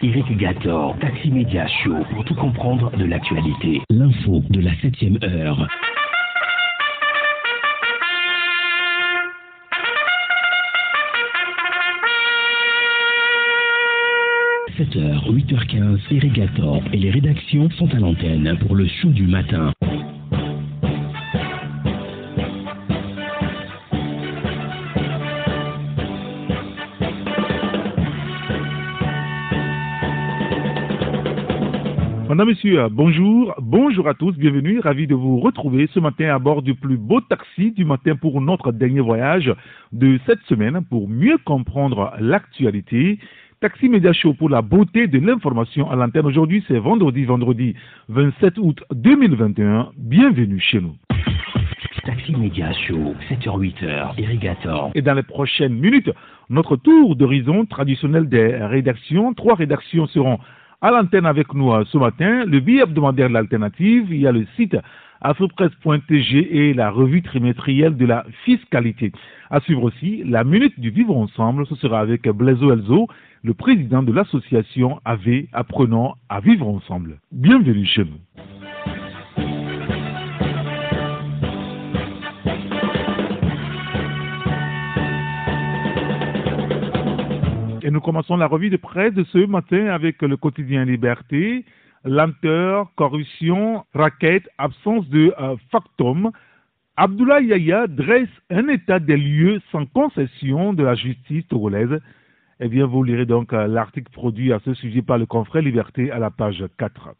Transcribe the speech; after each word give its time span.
Eric 0.00 0.36
Gator, 0.36 0.96
Taxi 1.00 1.28
Media 1.28 1.66
Show, 1.66 1.96
pour 2.14 2.24
tout 2.24 2.34
comprendre 2.36 2.96
de 2.96 3.04
l'actualité. 3.04 3.80
L'info 3.90 4.44
de 4.48 4.60
la 4.60 4.70
7 4.76 5.24
heure. 5.24 5.66
7h, 14.78 15.28
8h15, 15.32 15.98
Irrigator 16.12 16.80
et 16.92 16.98
les 16.98 17.10
rédactions 17.10 17.68
sont 17.70 17.92
à 17.92 17.98
l'antenne 17.98 18.56
pour 18.60 18.76
le 18.76 18.86
show 18.86 19.08
du 19.08 19.26
matin. 19.26 19.72
Madame, 32.38 32.50
Monsieur, 32.50 32.88
bonjour, 32.88 33.52
bonjour 33.60 34.06
à 34.06 34.14
tous, 34.14 34.30
bienvenue, 34.38 34.78
ravi 34.78 35.08
de 35.08 35.14
vous 35.16 35.40
retrouver 35.40 35.88
ce 35.92 35.98
matin 35.98 36.32
à 36.32 36.38
bord 36.38 36.62
du 36.62 36.76
plus 36.76 36.96
beau 36.96 37.20
taxi 37.20 37.72
du 37.72 37.84
matin 37.84 38.14
pour 38.14 38.40
notre 38.40 38.70
dernier 38.70 39.00
voyage 39.00 39.52
de 39.90 40.20
cette 40.24 40.40
semaine 40.42 40.84
pour 40.88 41.08
mieux 41.08 41.38
comprendre 41.44 42.12
l'actualité 42.20 43.18
Taxi 43.60 43.88
Média 43.88 44.12
Show 44.12 44.34
pour 44.34 44.50
la 44.50 44.62
beauté 44.62 45.08
de 45.08 45.18
l'information 45.18 45.90
à 45.90 45.96
l'antenne. 45.96 46.26
Aujourd'hui, 46.26 46.62
c'est 46.68 46.78
vendredi, 46.78 47.24
vendredi 47.24 47.74
27 48.08 48.58
août 48.58 48.84
2021. 48.92 49.90
Bienvenue 49.96 50.60
chez 50.60 50.80
nous. 50.80 50.94
Taxi 52.04 52.36
Média 52.36 52.72
Show, 52.86 53.16
7h-8h, 53.28 54.14
Irrigator. 54.16 54.92
Et 54.94 55.02
dans 55.02 55.14
les 55.14 55.24
prochaines 55.24 55.74
minutes, 55.74 56.10
notre 56.50 56.76
tour 56.76 57.16
d'horizon 57.16 57.66
traditionnel 57.66 58.28
des 58.28 58.46
rédactions. 58.46 59.34
Trois 59.34 59.56
rédactions 59.56 60.06
seront 60.06 60.38
à 60.80 60.90
l'antenne 60.90 61.26
avec 61.26 61.52
nous 61.54 61.72
euh, 61.72 61.84
ce 61.86 61.98
matin. 61.98 62.44
Le 62.44 62.60
billet 62.60 62.82
hebdomadaire 62.82 63.28
de 63.28 63.34
l'alternative, 63.34 64.06
il 64.10 64.20
y 64.20 64.26
a 64.26 64.32
le 64.32 64.46
site 64.56 64.76
afropresse.tg 65.20 66.46
et 66.50 66.74
la 66.74 66.90
revue 66.90 67.22
trimestrielle 67.22 67.96
de 67.96 68.06
la 68.06 68.24
fiscalité. 68.44 69.12
À 69.50 69.60
suivre 69.60 69.84
aussi 69.84 70.22
la 70.24 70.44
minute 70.44 70.78
du 70.78 70.90
vivre 70.90 71.16
ensemble, 71.16 71.66
ce 71.66 71.74
sera 71.76 72.00
avec 72.00 72.28
Blaiseau 72.28 72.72
Elzo, 72.72 73.08
le 73.42 73.54
président 73.54 74.02
de 74.02 74.12
l'association 74.12 75.00
AV 75.04 75.46
Apprenant 75.52 76.14
à 76.28 76.40
vivre 76.40 76.68
ensemble. 76.68 77.18
Bienvenue 77.32 77.86
chez 77.86 78.04
nous. 78.04 78.57
Et 87.88 87.90
nous 87.90 88.02
commençons 88.02 88.36
la 88.36 88.48
revue 88.48 88.68
de 88.68 88.76
presse 88.76 89.14
de 89.14 89.24
ce 89.24 89.46
matin 89.46 89.86
avec 89.86 90.20
le 90.20 90.36
quotidien 90.36 90.84
Liberté 90.84 91.64
lenteur, 92.04 92.90
corruption, 92.96 93.82
raquette, 93.94 94.46
absence 94.58 95.08
de 95.08 95.32
euh, 95.40 95.56
factum. 95.72 96.30
Abdoulaye 96.98 97.46
Yaya 97.46 97.86
dresse 97.86 98.28
un 98.50 98.68
état 98.68 98.98
des 98.98 99.16
lieux 99.16 99.62
sans 99.72 99.86
concession 99.86 100.74
de 100.74 100.82
la 100.82 100.96
justice 100.96 101.48
togolaise. 101.48 101.98
Eh 102.60 102.68
bien, 102.68 102.84
vous 102.84 103.02
lirez 103.02 103.24
donc 103.24 103.54
euh, 103.54 103.66
l'article 103.66 104.12
produit 104.12 104.52
à 104.52 104.58
ce 104.66 104.74
sujet 104.74 105.00
par 105.00 105.16
le 105.16 105.24
confrère 105.24 105.62
Liberté 105.62 106.10
à 106.10 106.18
la 106.18 106.30
page 106.30 106.62
4. 106.76 107.14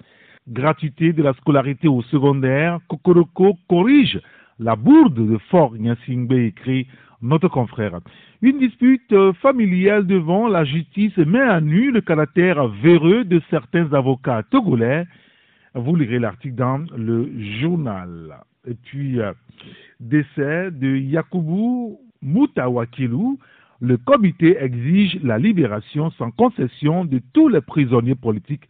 Gratuité 0.48 1.14
de 1.14 1.22
la 1.22 1.32
scolarité 1.32 1.88
au 1.88 2.02
secondaire, 2.02 2.78
Kokoroko 2.88 3.56
corrige 3.70 4.20
la 4.58 4.76
bourde 4.76 5.14
de 5.14 5.38
Fort 5.48 5.76
Nyasingbe 5.76 6.34
écrit 6.34 6.88
notre 7.22 7.48
confrère. 7.48 8.00
Une 8.42 8.58
dispute 8.58 9.12
euh, 9.12 9.32
familiale 9.34 10.06
devant 10.06 10.48
la 10.48 10.64
justice 10.64 11.16
met 11.16 11.40
à 11.40 11.60
nu 11.60 11.90
le 11.90 12.00
caractère 12.00 12.68
véreux 12.68 13.24
de 13.24 13.40
certains 13.50 13.92
avocats 13.92 14.42
togolais. 14.50 15.06
Vous 15.74 15.96
lirez 15.96 16.18
l'article 16.18 16.54
dans 16.54 16.84
le 16.96 17.30
journal. 17.60 18.36
Et 18.66 18.74
puis, 18.74 19.20
euh, 19.20 19.32
décès 20.00 20.70
de 20.70 20.96
Yakubu 20.96 21.96
Mutawakilu, 22.22 23.38
le 23.80 23.96
comité 23.96 24.56
exige 24.60 25.18
la 25.22 25.38
libération 25.38 26.10
sans 26.12 26.30
concession 26.30 27.04
de 27.04 27.20
tous 27.32 27.48
les 27.48 27.60
prisonniers 27.60 28.16
politiques. 28.16 28.68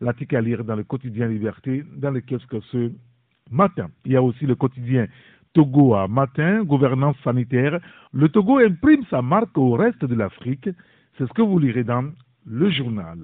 L'article 0.00 0.36
à 0.36 0.40
lire 0.40 0.64
dans 0.64 0.76
le 0.76 0.84
quotidien 0.84 1.26
Liberté, 1.26 1.84
dans 1.96 2.10
le 2.10 2.20
kiosque 2.20 2.56
ce 2.70 2.92
matin. 3.50 3.90
Il 4.04 4.12
y 4.12 4.16
a 4.16 4.22
aussi 4.22 4.46
le 4.46 4.54
quotidien 4.54 5.06
Togo 5.54 5.94
à 5.94 6.08
matin, 6.08 6.64
gouvernance 6.64 7.16
sanitaire. 7.22 7.78
Le 8.12 8.28
Togo 8.28 8.58
imprime 8.58 9.04
sa 9.08 9.22
marque 9.22 9.56
au 9.56 9.74
reste 9.74 10.04
de 10.04 10.14
l'Afrique. 10.16 10.68
C'est 11.16 11.26
ce 11.26 11.32
que 11.32 11.42
vous 11.42 11.60
lirez 11.60 11.84
dans 11.84 12.10
le 12.44 12.70
journal. 12.70 13.18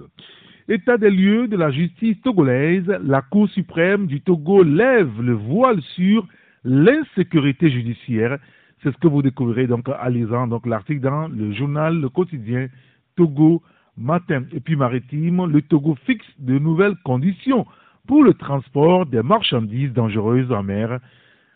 État 0.69 0.96
des 0.96 1.10
lieux 1.10 1.48
de 1.48 1.56
la 1.56 1.72
justice 1.72 2.20
togolaise, 2.22 2.86
la 3.02 3.20
Cour 3.22 3.48
suprême 3.48 4.06
du 4.06 4.20
Togo 4.20 4.62
lève 4.62 5.20
le 5.20 5.32
voile 5.32 5.82
sur 5.96 6.24
l'insécurité 6.62 7.69
judiciaire. 7.69 8.38
C'est 8.82 8.92
ce 8.92 8.98
que 8.98 9.08
vous 9.08 9.22
découvrirez 9.22 9.66
donc 9.66 9.88
à 9.88 10.08
lisant 10.08 10.46
donc 10.46 10.66
l'article 10.66 11.00
dans 11.00 11.26
le 11.26 11.52
journal 11.52 12.00
Le 12.00 12.08
Quotidien 12.08 12.69
Togo 13.16 13.60
Matin. 13.98 14.44
Et 14.52 14.60
puis 14.60 14.76
maritime, 14.76 15.46
le 15.46 15.62
Togo 15.62 15.96
fixe 16.06 16.24
de 16.38 16.60
nouvelles 16.60 16.96
conditions 17.02 17.66
pour 18.06 18.22
le 18.22 18.34
transport 18.34 19.06
des 19.06 19.22
marchandises 19.22 19.92
dangereuses 19.92 20.52
en 20.52 20.62
mer 20.62 21.00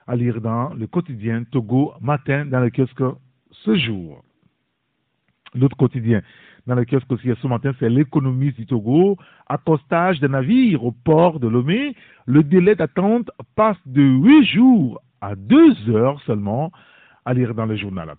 à 0.06 0.16
lire 0.16 0.40
dans 0.40 0.74
le 0.74 0.86
quotidien 0.86 1.44
Togo 1.44 1.94
matin 2.00 2.44
dans 2.46 2.60
le 2.60 2.70
kiosque 2.70 3.02
ce 3.50 3.76
jour. 3.76 4.22
L'autre 5.54 5.76
quotidien 5.76 6.22
dans 6.66 6.74
le 6.74 6.84
kiosque 6.84 7.10
aussi 7.12 7.28
ce 7.40 7.46
matin, 7.46 7.72
c'est 7.78 7.90
l'économiste 7.90 8.56
du 8.56 8.66
Togo. 8.66 9.18
Accostage 9.46 10.18
des 10.20 10.28
navires 10.28 10.82
au 10.82 10.92
port 10.92 11.38
de 11.38 11.46
Lomé. 11.46 11.94
Le 12.26 12.42
délai 12.42 12.74
d'attente 12.74 13.30
passe 13.54 13.76
de 13.84 14.02
8 14.02 14.46
jours 14.46 15.02
à 15.20 15.34
2 15.34 15.90
heures 15.90 16.20
seulement 16.22 16.72
à 17.26 17.34
lire 17.34 17.54
dans 17.54 17.66
le 17.66 17.76
journal. 17.76 18.14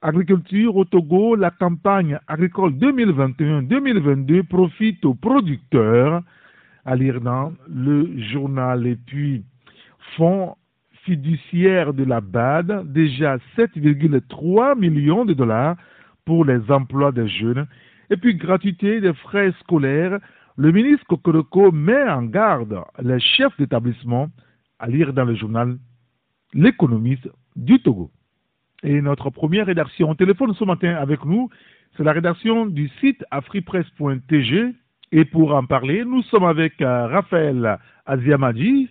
Agriculture 0.00 0.74
au 0.74 0.84
Togo, 0.84 1.36
la 1.36 1.50
campagne 1.50 2.18
agricole 2.26 2.72
2021-2022 2.72 4.42
profite 4.44 5.04
aux 5.04 5.14
producteurs 5.14 6.22
à 6.84 6.96
lire 6.96 7.20
dans 7.20 7.52
le 7.68 8.18
journal. 8.18 8.86
Et 8.86 8.96
puis, 8.96 9.44
fonds 10.16 10.56
fiduciaire 11.04 11.92
de 11.94 12.04
la 12.04 12.20
BAD, 12.20 12.92
déjà 12.92 13.36
7,3 13.56 14.78
millions 14.78 15.24
de 15.24 15.34
dollars 15.34 15.76
pour 16.24 16.44
les 16.44 16.70
emplois 16.70 17.12
des 17.12 17.28
jeunes. 17.28 17.66
Et 18.10 18.16
puis 18.16 18.34
gratuité 18.34 19.00
des 19.00 19.12
frais 19.14 19.52
scolaires, 19.60 20.18
le 20.56 20.70
ministre 20.70 21.06
Kokoroko 21.06 21.72
met 21.72 22.08
en 22.08 22.22
garde 22.22 22.78
les 23.02 23.20
chefs 23.20 23.56
d'établissement 23.58 24.28
à 24.78 24.88
lire 24.88 25.12
dans 25.12 25.24
le 25.24 25.34
journal 25.34 25.78
L'économiste 26.54 27.28
du 27.56 27.80
Togo. 27.80 28.10
Et 28.82 29.00
notre 29.00 29.30
première 29.30 29.66
rédaction 29.66 30.10
au 30.10 30.14
téléphone 30.14 30.52
ce 30.54 30.64
matin 30.64 30.96
avec 30.96 31.24
nous, 31.24 31.48
c'est 31.96 32.04
la 32.04 32.12
rédaction 32.12 32.66
du 32.66 32.88
site 33.00 33.24
afripresse.tg. 33.30 34.74
Et 35.12 35.24
pour 35.24 35.54
en 35.54 35.64
parler, 35.64 36.04
nous 36.04 36.22
sommes 36.22 36.44
avec 36.44 36.80
euh, 36.80 37.06
Raphaël 37.06 37.78
Aziamadi. 38.06 38.90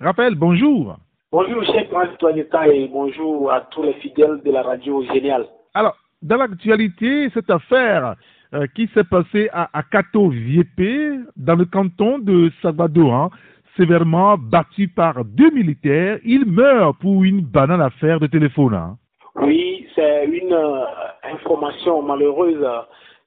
Raphaël, 0.00 0.34
bonjour. 0.34 0.98
Bonjour, 1.32 1.64
chef 1.64 1.90
Antoinetta, 1.90 2.68
et 2.68 2.88
bonjour 2.88 3.50
à 3.50 3.62
tous 3.62 3.82
les 3.82 3.94
fidèles 3.94 4.42
de 4.44 4.50
la 4.50 4.60
radio 4.62 5.02
Génial. 5.02 5.46
Alors, 5.72 5.96
dans 6.20 6.36
l'actualité, 6.36 7.30
cette 7.32 7.48
affaire 7.48 8.16
euh, 8.52 8.66
qui 8.74 8.86
s'est 8.88 9.04
passée 9.04 9.48
à 9.50 9.70
Akato 9.72 10.28
Viépé, 10.28 11.12
dans 11.38 11.54
le 11.54 11.64
canton 11.64 12.18
de 12.18 12.50
Sabadoan, 12.60 13.30
sévèrement 13.78 14.36
battu 14.36 14.88
par 14.88 15.24
deux 15.24 15.50
militaires, 15.52 16.18
il 16.22 16.44
meurt 16.44 16.98
pour 17.00 17.24
une 17.24 17.40
banale 17.40 17.80
affaire 17.80 18.20
de 18.20 18.26
téléphone. 18.26 18.74
Hein. 18.74 18.98
Oui, 19.36 19.86
c'est 19.94 20.26
une 20.26 20.52
euh, 20.52 20.84
information 21.32 22.02
malheureuse 22.02 22.62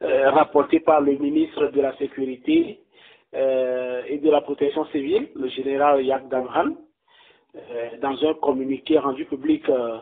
euh, 0.04 0.30
rapportée 0.30 0.80
par 0.80 1.02
le 1.02 1.14
ministre 1.14 1.72
de 1.72 1.82
la 1.82 1.98
Sécurité 1.98 2.82
et 3.34 4.18
de 4.20 4.30
la 4.30 4.40
Protection 4.42 4.86
civile, 4.94 5.28
le 5.36 5.50
général 5.50 6.06
Yak 6.06 6.30
Damhan. 6.30 6.76
Euh, 7.56 7.98
dans 8.02 8.22
un 8.26 8.34
communiqué 8.34 8.98
rendu 8.98 9.24
public 9.26 9.64
euh, 9.70 9.98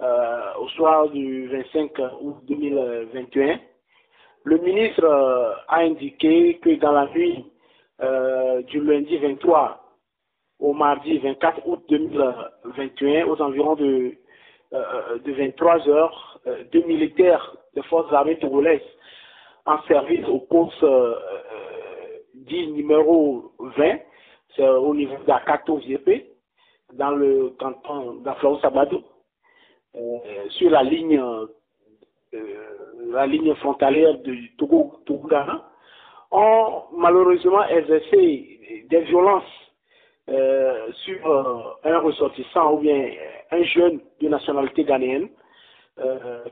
euh, 0.00 0.54
au 0.60 0.68
soir 0.68 1.08
du 1.08 1.48
25 1.48 1.92
août 2.20 2.36
2021, 2.42 3.58
le 4.44 4.58
ministre 4.58 5.06
a 5.68 5.78
indiqué 5.78 6.58
que 6.58 6.74
dans 6.76 6.92
la 6.92 7.06
nuit 7.08 7.44
du 8.68 8.80
lundi 8.80 9.18
23 9.18 9.82
au 10.58 10.72
mardi 10.72 11.18
24 11.18 11.66
août 11.66 11.82
2021, 11.90 13.26
aux 13.26 13.40
environs 13.42 13.74
de, 13.76 14.14
de 14.72 15.32
23 15.32 15.88
heures, 15.90 16.40
deux 16.72 16.82
militaires 16.84 17.54
des 17.74 17.82
forces 17.82 18.10
armées 18.14 18.38
togolaises 18.38 18.80
en 19.66 19.82
service 19.82 20.26
au 20.28 20.38
poste 20.40 20.84
dit 22.34 22.68
numéro 22.68 23.52
20, 23.58 23.98
c'est 24.56 24.66
au 24.66 24.94
niveau 24.94 25.16
d'Akato 25.26 25.76
VP, 25.76 26.30
dans 26.94 27.10
le 27.10 27.50
canton 27.58 28.14
d'Aflao 28.22 28.58
Sabado, 28.60 29.02
euh, 29.96 30.18
sur 30.50 30.70
la 30.70 30.82
ligne, 30.82 31.20
euh, 31.20 31.46
la 33.12 33.26
ligne 33.26 33.54
frontalière 33.56 34.18
de 34.18 34.34
Togo, 34.56 35.00
Togo 35.06 35.28
ont 36.30 36.82
malheureusement 36.96 37.64
exercé 37.64 38.84
des 38.88 39.00
violences 39.00 39.42
sur 41.04 41.76
un 41.82 41.98
ressortissant 41.98 42.74
ou 42.74 42.78
bien 42.78 43.10
un 43.50 43.62
jeune 43.64 44.00
de 44.20 44.28
nationalité 44.28 44.84
ghanéenne 44.84 45.28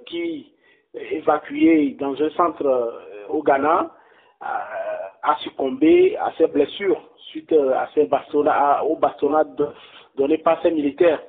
qui 0.06 0.52
évacué 0.94 1.96
dans 2.00 2.20
un 2.20 2.30
centre 2.30 3.04
au 3.28 3.40
Ghana 3.40 3.94
a 4.40 5.36
succombé 5.42 6.16
à 6.16 6.32
ses 6.38 6.48
blessures 6.48 7.00
suite 7.30 7.52
à 7.52 7.88
bastonnades, 8.06 8.84
aux 8.84 8.96
bastonnades 8.96 9.72
données 10.18 10.38
par 10.38 10.60
ses 10.62 10.70
militaires. 10.70 11.22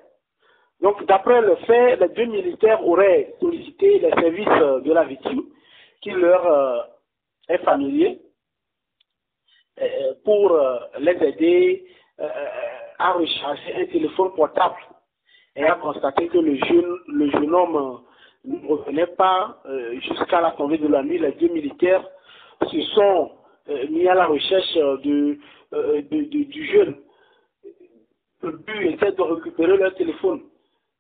Donc, 0.81 1.05
d'après 1.05 1.41
le 1.41 1.55
fait, 1.67 1.97
les 1.97 2.09
deux 2.09 2.25
militaires 2.25 2.85
auraient 2.85 3.33
sollicité 3.39 3.99
les 3.99 4.11
services 4.11 4.83
de 4.85 4.93
la 4.93 5.03
victime, 5.03 5.43
qui 6.01 6.11
leur 6.11 6.45
euh, 6.45 6.81
est 7.49 7.57
familier, 7.59 8.19
euh, 9.81 10.13
pour 10.23 10.51
euh, 10.51 10.77
les 10.99 11.17
aider 11.23 11.85
à 12.97 13.13
recharger 13.13 13.75
un 13.75 13.85
téléphone 13.85 14.33
portable 14.35 14.75
et 15.55 15.63
à 15.63 15.75
constater 15.75 16.27
que 16.27 16.37
le 16.37 16.55
jeune, 16.57 16.97
le 17.07 17.31
jeune 17.31 17.55
homme 17.55 18.01
ne 18.43 18.67
revenait 18.67 19.07
pas 19.07 19.57
jusqu'à 20.01 20.41
la 20.41 20.51
tombée 20.51 20.79
de 20.79 20.89
la 20.89 21.01
nuit. 21.01 21.17
Les 21.17 21.31
deux 21.31 21.47
militaires 21.47 22.05
se 22.69 22.81
sont 22.93 23.31
mis 23.89 24.05
à 24.05 24.15
la 24.15 24.25
recherche 24.25 24.77
du 25.01 25.39
jeune. 26.73 26.97
Le 28.41 28.51
but 28.51 28.93
était 28.93 29.11
de 29.11 29.21
récupérer 29.21 29.77
leur 29.77 29.93
téléphone. 29.95 30.41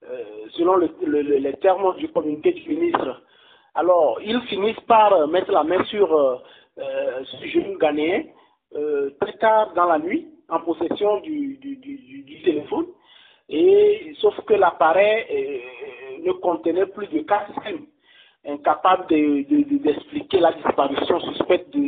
Euh, 0.09 0.23
selon 0.51 0.77
les 0.77 1.53
termes 1.61 1.95
du 1.97 2.07
communiqué 2.09 2.53
du 2.53 2.69
ministre. 2.69 3.21
Alors, 3.75 4.19
ils 4.23 4.41
finissent 4.43 4.79
par 4.87 5.27
mettre 5.27 5.51
la 5.51 5.63
main 5.63 5.83
sur 5.85 6.11
euh, 6.15 6.37
euh, 6.79 7.23
ce 7.25 7.45
jeune 7.47 7.77
Ghanéen 7.77 8.23
très 9.19 9.33
tard 9.39 9.73
dans 9.73 9.85
la 9.85 9.99
nuit, 9.99 10.27
en 10.47 10.61
possession 10.61 11.19
du, 11.21 11.59
téléphone. 12.45 12.85
Et 13.49 14.13
sauf 14.19 14.39
que 14.45 14.53
l'appareil 14.53 15.61
ne 16.23 16.31
contenait 16.33 16.85
plus 16.85 17.07
de 17.07 17.19
quatre 17.21 17.51
incapable 18.45 19.07
d'expliquer 19.07 20.37
de, 20.37 20.43
la 20.43 20.53
disparition 20.53 21.19
suspecte 21.19 21.71
de 21.71 21.79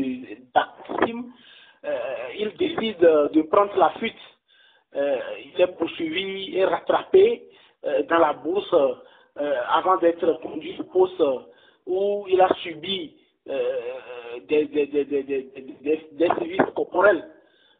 euh, 1.83 1.97
il 2.37 2.55
décide 2.57 2.99
de 2.99 3.41
prendre 3.43 3.75
la 3.77 3.91
fuite. 3.91 4.13
Il 4.93 5.61
est 5.61 5.77
poursuivi 5.77 6.57
et 6.57 6.65
rattrapé 6.65 7.43
euh, 7.83 8.03
dans 8.03 8.19
la 8.19 8.33
bourse 8.33 8.71
euh, 8.73 9.53
avant 9.69 9.97
d'être 9.97 10.39
conduit 10.41 10.75
au 10.79 10.83
poste 10.83 11.23
où 11.87 12.25
il 12.27 12.39
a 12.39 12.53
subi 12.61 13.15
euh, 13.49 14.39
des, 14.47 14.65
des, 14.65 14.85
des, 14.85 15.13
des, 15.13 16.27
services 16.27 16.61
corporels. 16.75 17.27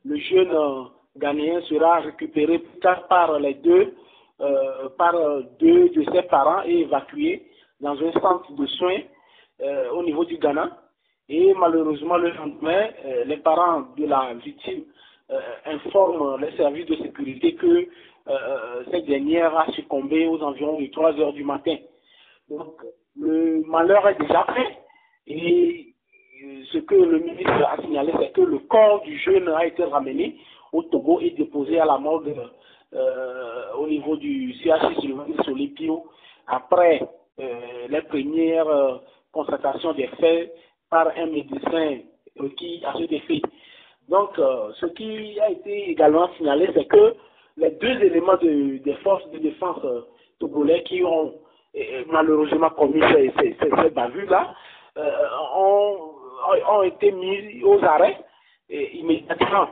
Le 0.03 0.17
jeune 0.17 0.87
Ghanéen 1.17 1.61
sera 1.61 1.99
récupéré 1.99 2.57
plus 2.57 2.79
tard 2.79 3.07
par 3.07 3.39
les 3.39 3.53
deux, 3.55 3.93
par 4.97 5.13
deux 5.59 5.89
de 5.89 6.03
ses 6.11 6.23
parents 6.23 6.63
et 6.65 6.79
évacué 6.79 7.45
dans 7.79 7.93
un 8.01 8.11
centre 8.13 8.51
de 8.53 8.65
soins 8.65 9.01
au 9.93 10.01
niveau 10.03 10.25
du 10.25 10.37
Ghana. 10.39 10.75
Et 11.29 11.53
malheureusement, 11.53 12.17
le 12.17 12.31
lendemain, 12.31 12.87
les 13.25 13.37
parents 13.37 13.81
de 13.95 14.07
la 14.07 14.33
victime 14.33 14.85
informent 15.65 16.37
les 16.41 16.55
services 16.57 16.85
de 16.87 16.95
sécurité 16.95 17.55
que 17.55 17.87
euh, 18.27 18.83
cette 18.91 19.05
dernière 19.05 19.57
a 19.57 19.71
succombé 19.71 20.27
aux 20.27 20.41
environs 20.41 20.79
de 20.79 20.85
3 20.87 21.19
heures 21.19 21.33
du 21.33 21.43
matin. 21.43 21.75
Donc, 22.49 22.75
le 23.15 23.63
malheur 23.67 24.07
est 24.07 24.19
déjà 24.19 24.45
fait. 24.53 24.77
Et 25.27 25.93
euh, 26.43 26.63
ce 26.71 26.77
que 26.79 26.95
le 26.95 27.19
ministre 27.19 27.51
a 27.51 27.81
signalé, 27.81 28.13
c'est 28.19 28.31
que 28.31 28.41
le 28.41 28.59
corps 28.59 29.01
du 29.01 29.17
jeune 29.17 29.47
a 29.49 29.65
été 29.65 29.83
ramené 29.83 30.37
au 30.71 30.83
Togo 30.83 31.19
et 31.19 31.31
déposé 31.31 31.79
à 31.79 31.85
la 31.85 31.97
morgue 31.97 32.35
euh, 32.93 33.73
au 33.77 33.87
niveau 33.87 34.15
du 34.17 34.53
CHI 34.53 34.95
sur 35.43 35.55
Pio 35.75 36.05
après 36.47 37.01
les 37.89 38.01
premières 38.01 39.01
constatations 39.31 39.93
des 39.93 40.07
faits 40.07 40.53
par 40.89 41.07
un 41.17 41.25
médecin 41.27 41.99
qui 42.57 42.83
a 42.85 42.93
ce 42.93 43.03
défi. 43.05 43.41
Donc, 44.11 44.29
ce 44.35 44.85
qui 44.87 45.39
a 45.39 45.49
été 45.49 45.89
également 45.89 46.29
signalé, 46.37 46.69
c'est 46.75 46.85
que 46.85 47.15
les 47.57 47.71
deux 47.71 48.03
éléments 48.03 48.37
de, 48.37 48.77
des 48.83 48.93
forces 49.03 49.29
de 49.31 49.39
défense 49.39 49.79
euh, 49.83 50.01
togolais 50.39 50.83
qui 50.83 51.03
ont 51.03 51.33
malheureusement 52.11 52.69
commis 52.71 53.01
ces, 53.39 53.89
bavures-là 53.91 54.53
euh, 54.97 55.11
ont, 55.55 56.11
ont, 56.69 56.83
été 56.83 57.11
mis 57.11 57.63
aux 57.63 57.81
arrêts 57.83 58.17
immédiatement. 58.69 59.69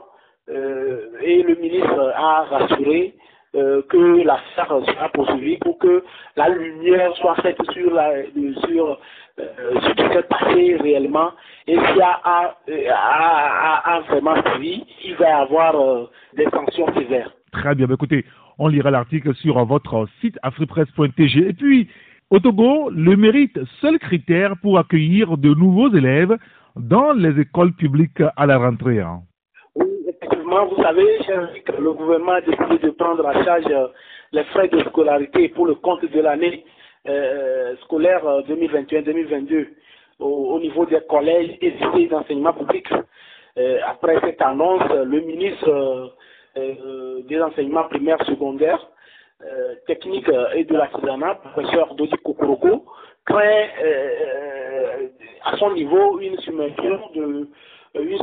Euh, 0.50 1.12
et 1.21 1.44
le 1.44 1.56
ministre 1.56 2.13
a 2.15 2.44
rassuré 2.44 3.15
que 3.51 4.24
l'affaire 4.24 4.80
sera 4.86 5.09
poursuivie 5.09 5.57
pour 5.57 5.77
que 5.80 6.03
la 6.36 6.50
lumière 6.50 7.13
soit 7.18 7.36
faite 7.36 7.57
sur, 7.74 7.91
la, 7.91 8.24
sur 8.68 9.00
ce 9.39 9.91
qui 9.94 10.13
s'est 10.13 10.24
passé 10.24 10.77
réellement 10.81 11.31
et 11.68 11.75
s'il 11.75 11.97
y 11.97 12.01
a, 12.01 12.56
a, 12.68 14.00
vraiment 14.09 14.36
suivi, 14.53 14.83
il 15.06 15.15
va 15.15 15.30
y 15.30 15.31
avoir 15.31 16.09
des 16.36 16.45
sanctions 16.50 16.94
sévères. 16.94 17.31
Très 17.51 17.75
bien. 17.75 17.88
Bah, 17.88 17.94
écoutez, 17.95 18.25
on 18.57 18.68
lira 18.68 18.91
l'article 18.91 19.33
sur 19.36 19.63
votre 19.65 20.07
site 20.21 20.38
afripresse.tg. 20.44 21.38
Et 21.38 21.53
puis, 21.53 21.89
au 22.30 22.39
Togo, 22.39 22.89
le 22.91 23.15
mérite, 23.15 23.59
seul 23.81 23.97
critère 23.97 24.53
pour 24.62 24.77
accueillir 24.77 25.38
de 25.38 25.50
nouveaux 25.50 25.91
élèves 25.91 26.38
dans 26.75 27.13
les 27.13 27.39
écoles 27.41 27.74
publiques 27.74 28.21
à 28.36 28.45
la 28.45 28.57
rentrée. 28.57 29.00
Hein. 29.00 29.21
Oui, 29.75 29.88
effectivement, 30.07 30.65
vous 30.68 30.81
savez, 30.81 31.06
le 31.80 31.94
gouvernement 31.94 32.33
a 32.33 32.41
décidé 32.41 32.77
de 32.80 32.89
prendre 32.91 33.25
en 33.25 33.44
charge 33.44 33.65
euh, 33.71 33.88
les 34.31 34.44
frais 34.45 34.68
de 34.68 34.80
scolarité 34.81 35.50
pour 35.50 35.65
le 35.65 35.75
compte 35.75 36.06
de 36.06 36.19
l'année 36.19 36.63
euh, 37.07 37.75
scolaire 37.84 38.24
2021-2022 38.48 39.54
euh, 39.54 39.66
au, 40.19 40.60
niveau 40.60 40.86
des 40.86 41.00
collèges 41.10 41.57
et 41.62 41.72
des 41.72 42.07
d'enseignement 42.07 42.54
public. 42.54 42.88
après 43.86 44.19
cette 44.22 44.42
annonce, 44.42 44.84
le 44.90 45.22
ministre 45.22 46.13
euh, 46.57 47.22
des 47.28 47.40
enseignements 47.42 47.84
primaires, 47.84 48.24
secondaires, 48.25 48.90
euh, 49.44 49.75
techniques 49.86 50.28
euh, 50.30 50.50
et 50.56 50.63
de 50.63 50.75
l'artisanat, 50.75 51.36
professeur 51.36 51.94
Dodi 51.94 52.16
Kokoroko, 52.24 52.86
crée 53.25 53.69
à 55.44 55.56
son 55.57 55.72
niveau 55.74 56.19
une 56.19 56.38
submersion 56.40 57.10
de 57.13 57.48
une 57.96 58.18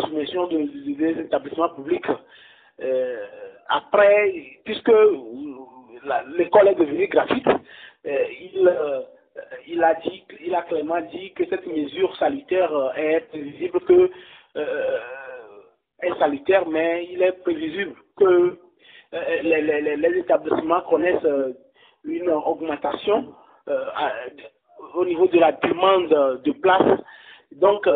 de, 0.48 0.94
des 0.94 1.20
établissements 1.20 1.68
publics. 1.70 2.06
après, 3.68 4.34
puisque 4.64 4.92
l'école 6.36 6.68
est 6.68 6.74
devenue 6.74 7.06
gratuite, 7.06 7.46
il, 8.06 8.72
il 9.66 9.82
a 9.82 9.94
dit, 9.94 10.24
il 10.44 10.54
a 10.54 10.62
clairement 10.62 11.00
dit 11.12 11.32
que 11.32 11.44
cette 11.46 11.66
mesure 11.66 12.16
sanitaire 12.16 12.72
est 12.96 13.20
prévisible 13.28 13.80
que 13.80 14.10
est 16.02 16.18
sanitaire, 16.18 16.66
mais 16.66 17.08
il 17.10 17.22
est 17.22 17.32
prévisible 17.42 17.94
que 18.16 18.58
euh, 19.14 19.42
les, 19.42 20.18
établissements 20.18 20.80
connaissent 20.82 21.24
euh, 21.24 21.52
une 22.04 22.28
augmentation 22.30 23.34
euh, 23.68 23.84
au 24.94 25.04
niveau 25.04 25.26
de 25.26 25.38
la 25.38 25.52
demande 25.52 26.40
de 26.44 26.52
place. 26.52 27.00
Donc, 27.52 27.88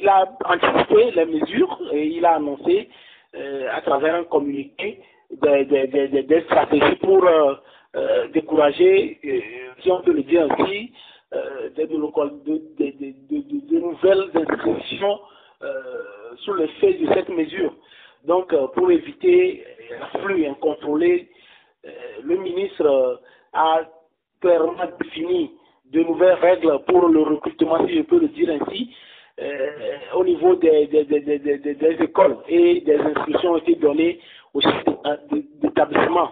il 0.00 0.08
a 0.08 0.24
anticipé 0.44 1.10
les 1.12 1.24
mesures 1.24 1.80
et 1.92 2.06
il 2.06 2.24
a 2.24 2.36
annoncé 2.36 2.88
à 3.34 3.80
travers 3.82 4.14
un 4.14 4.24
communiqué 4.24 5.00
des, 5.30 6.42
stratégies 6.46 6.96
pour 6.96 7.26
décourager, 8.32 9.18
si 9.82 9.90
on 9.90 10.00
peut 10.02 10.12
le 10.12 10.22
dire 10.22 10.46
ainsi, 10.50 10.92
de, 11.32 11.80
de, 13.70 13.78
nouvelles 13.78 14.30
inscriptions 14.34 15.20
sur 16.38 16.54
l'effet 16.54 16.94
de 16.94 17.06
cette 17.12 17.28
mesure. 17.28 17.74
Donc, 18.24 18.52
euh, 18.52 18.68
pour 18.68 18.90
éviter 18.90 19.64
l'afflux 19.90 20.46
incontrôlé, 20.46 21.28
euh, 21.84 21.90
le 22.22 22.36
ministre 22.36 22.86
euh, 22.86 23.16
a 23.52 23.80
clairement 24.40 24.74
défini 25.00 25.50
de 25.86 26.02
nouvelles 26.02 26.34
règles 26.34 26.78
pour 26.86 27.08
le 27.08 27.20
recrutement, 27.22 27.86
si 27.86 27.96
je 27.96 28.02
peux 28.02 28.20
le 28.20 28.28
dire 28.28 28.50
ainsi, 28.50 28.94
au 30.14 30.24
niveau 30.24 30.54
des, 30.56 30.88
écoles 32.00 32.36
et 32.48 32.80
des 32.82 32.96
inscriptions 32.96 33.52
ont 33.52 33.56
été 33.56 33.74
données 33.76 34.20
au 34.54 34.60
chef 34.60 34.84
d'établissement. 35.60 36.30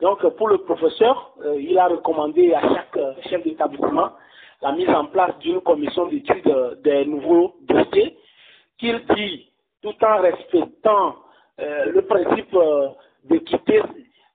Donc, 0.00 0.26
pour 0.36 0.48
le 0.48 0.58
professeur, 0.58 1.32
il 1.58 1.78
a 1.78 1.88
recommandé 1.88 2.52
à 2.52 2.60
chaque 2.60 2.98
chef 3.28 3.42
d'établissement 3.44 4.10
la 4.62 4.72
mise 4.72 4.88
en 4.90 5.06
place 5.06 5.38
d'une 5.38 5.60
commission 5.60 6.06
d'études 6.06 6.80
des 6.82 7.06
nouveaux 7.06 7.56
dossiers 7.62 8.16
qu'il 8.78 9.02
dit 9.14 9.50
tout 9.82 9.94
en 10.04 10.20
respectant 10.20 11.16
euh, 11.60 11.86
le 11.86 12.02
principe 12.02 12.54
euh, 12.54 12.88
d'équité 13.24 13.80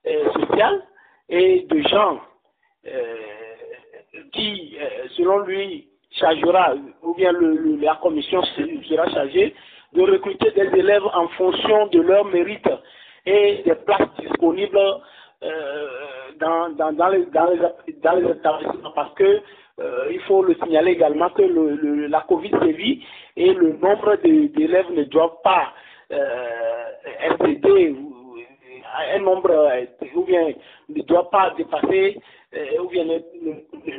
euh, 0.06 0.32
sociale 0.32 0.82
et 1.28 1.66
de 1.68 1.80
genre 1.82 2.20
qui, 4.32 4.76
selon 5.16 5.38
lui, 5.40 5.88
chargera, 6.10 6.74
ou 7.02 7.14
bien 7.14 7.32
la 7.80 7.94
commission 8.02 8.42
sera 8.42 9.08
chargée 9.10 9.54
de 9.92 10.02
recruter 10.02 10.50
des 10.50 10.78
élèves 10.78 11.06
en 11.14 11.28
fonction 11.28 11.86
de 11.86 12.00
leur 12.00 12.24
mérite 12.24 12.68
et 13.24 13.62
des 13.64 13.74
places 13.76 14.08
disponibles 14.18 14.76
euh, 14.76 14.94
dans, 16.38 16.70
dans, 16.70 16.92
dans, 16.92 17.08
les, 17.08 17.26
dans, 17.26 17.50
les, 17.50 17.58
dans 18.02 18.14
les 18.14 18.30
établissements 18.30 18.92
parce 18.94 19.14
que 19.14 19.40
euh, 19.80 20.08
il 20.10 20.20
faut 20.20 20.42
le 20.42 20.54
signaler 20.56 20.92
également 20.92 21.30
que 21.30 21.42
la 22.08 22.20
Covid 22.22 22.50
sévit 22.62 23.04
et 23.36 23.52
le 23.54 23.72
nombre 23.72 24.16
d'élèves 24.16 24.90
ne 24.92 25.04
doit 25.04 25.40
pas 25.42 25.72
euh, 26.12 26.82
un 29.14 29.18
nombre 29.20 29.50
euh, 29.50 29.86
ou 30.14 30.24
bien 30.24 30.52
ne 30.88 31.02
doit 31.02 31.30
pas 31.30 31.54
dépasser 31.56 32.20
euh, 32.54 32.82
ou 32.82 32.88
bien 32.88 33.04
ne, 33.04 33.18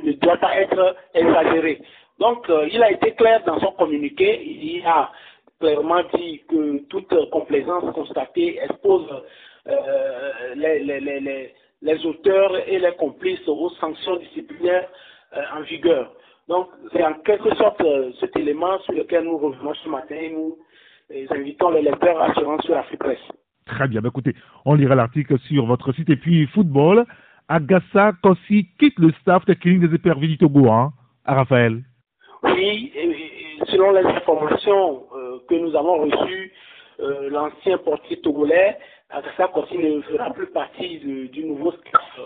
ne, 0.03 0.11
doit 0.13 0.37
pas 0.37 0.55
être 0.59 0.95
exagéré. 1.13 1.81
Donc, 2.19 2.47
euh, 2.49 2.67
il 2.71 2.81
a 2.83 2.91
été 2.91 3.13
clair 3.13 3.43
dans 3.45 3.59
son 3.59 3.71
communiqué, 3.71 4.41
il 4.45 4.85
a 4.85 5.11
clairement 5.59 6.03
dit 6.13 6.43
que 6.47 6.77
toute 6.89 7.29
complaisance 7.31 7.91
constatée 7.93 8.59
expose 8.61 9.07
euh, 9.11 9.21
les, 9.65 10.79
les, 10.79 10.99
les, 10.99 11.53
les, 11.81 12.05
auteurs 12.05 12.55
et 12.67 12.79
les 12.79 12.91
complices 12.93 13.47
aux 13.47 13.69
sanctions 13.81 14.17
disciplinaires 14.17 14.87
euh, 15.35 15.41
en 15.57 15.61
vigueur. 15.61 16.11
Donc, 16.47 16.69
c'est 16.91 17.03
en 17.03 17.13
quelque 17.25 17.55
sorte 17.55 17.81
cet 18.19 18.35
élément 18.35 18.79
sur 18.79 18.93
lequel 18.93 19.23
nous 19.23 19.37
revenons 19.37 19.73
ce 19.75 19.89
matin 19.89 20.15
et 20.15 20.29
nous 20.29 20.57
invitons 21.29 21.71
les 21.71 21.81
lecteurs 21.81 22.21
à 22.21 22.33
se 22.33 22.41
rendre 22.41 22.63
sur 22.63 22.77
Afrique 22.77 22.99
Presse. 22.99 23.31
Très 23.65 23.87
bien. 23.87 24.01
écoutez, 24.01 24.35
on 24.65 24.75
lira 24.75 24.95
l'article 24.95 25.39
sur 25.39 25.65
votre 25.65 25.93
site. 25.93 26.09
Et 26.09 26.17
puis, 26.17 26.45
football, 26.47 27.05
Agassa 27.47 28.11
Kossi 28.21 28.67
quitte 28.79 28.99
le 28.99 29.11
staff 29.21 29.45
technique 29.45 29.81
des 29.81 29.95
éperviers 29.95 30.27
du 30.27 30.37
Togo, 30.37 30.69
hein, 30.69 30.91
à 31.25 31.35
Raphaël. 31.35 31.81
Oui, 32.43 32.91
et, 32.95 33.09
et, 33.09 33.65
selon 33.67 33.91
les 33.91 34.05
informations 34.05 35.03
euh, 35.15 35.37
que 35.47 35.55
nous 35.55 35.75
avons 35.75 36.03
reçues, 36.03 36.51
euh, 36.99 37.29
l'ancien 37.29 37.77
portier 37.77 38.19
togolais, 38.21 38.77
Kossi 39.53 39.77
ne 39.77 40.01
fera 40.01 40.31
plus 40.31 40.47
partie 40.47 40.99
de, 40.99 41.27
du 41.27 41.45
nouveau 41.45 41.71
staff 41.71 42.19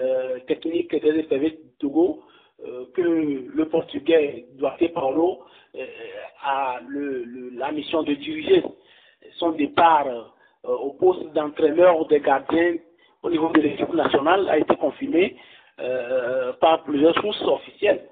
euh, 0.00 0.38
technique 0.46 0.94
des 0.94 1.18
éperviers 1.18 1.50
du 1.50 1.70
Togo, 1.78 2.22
que 2.94 3.02
le 3.02 3.68
portugais 3.68 4.46
Duarte 4.52 4.92
Paulo 4.94 5.40
a 6.44 6.78
le, 6.86 7.50
la 7.56 7.72
mission 7.72 8.04
de 8.04 8.14
diriger 8.14 8.62
son 9.38 9.50
départ 9.52 10.06
euh, 10.06 10.68
au 10.68 10.92
poste 10.92 11.32
d'entraîneur 11.32 12.06
des 12.06 12.20
gardiens 12.20 12.76
au 13.22 13.30
niveau 13.30 13.48
de 13.50 13.60
l'équipe 13.60 13.92
nationale 13.94 14.48
a 14.48 14.58
été 14.58 14.74
confirmé 14.76 15.36
euh, 15.80 16.52
par 16.54 16.82
plusieurs 16.84 17.14
sources 17.20 17.42
officielles. 17.42 18.02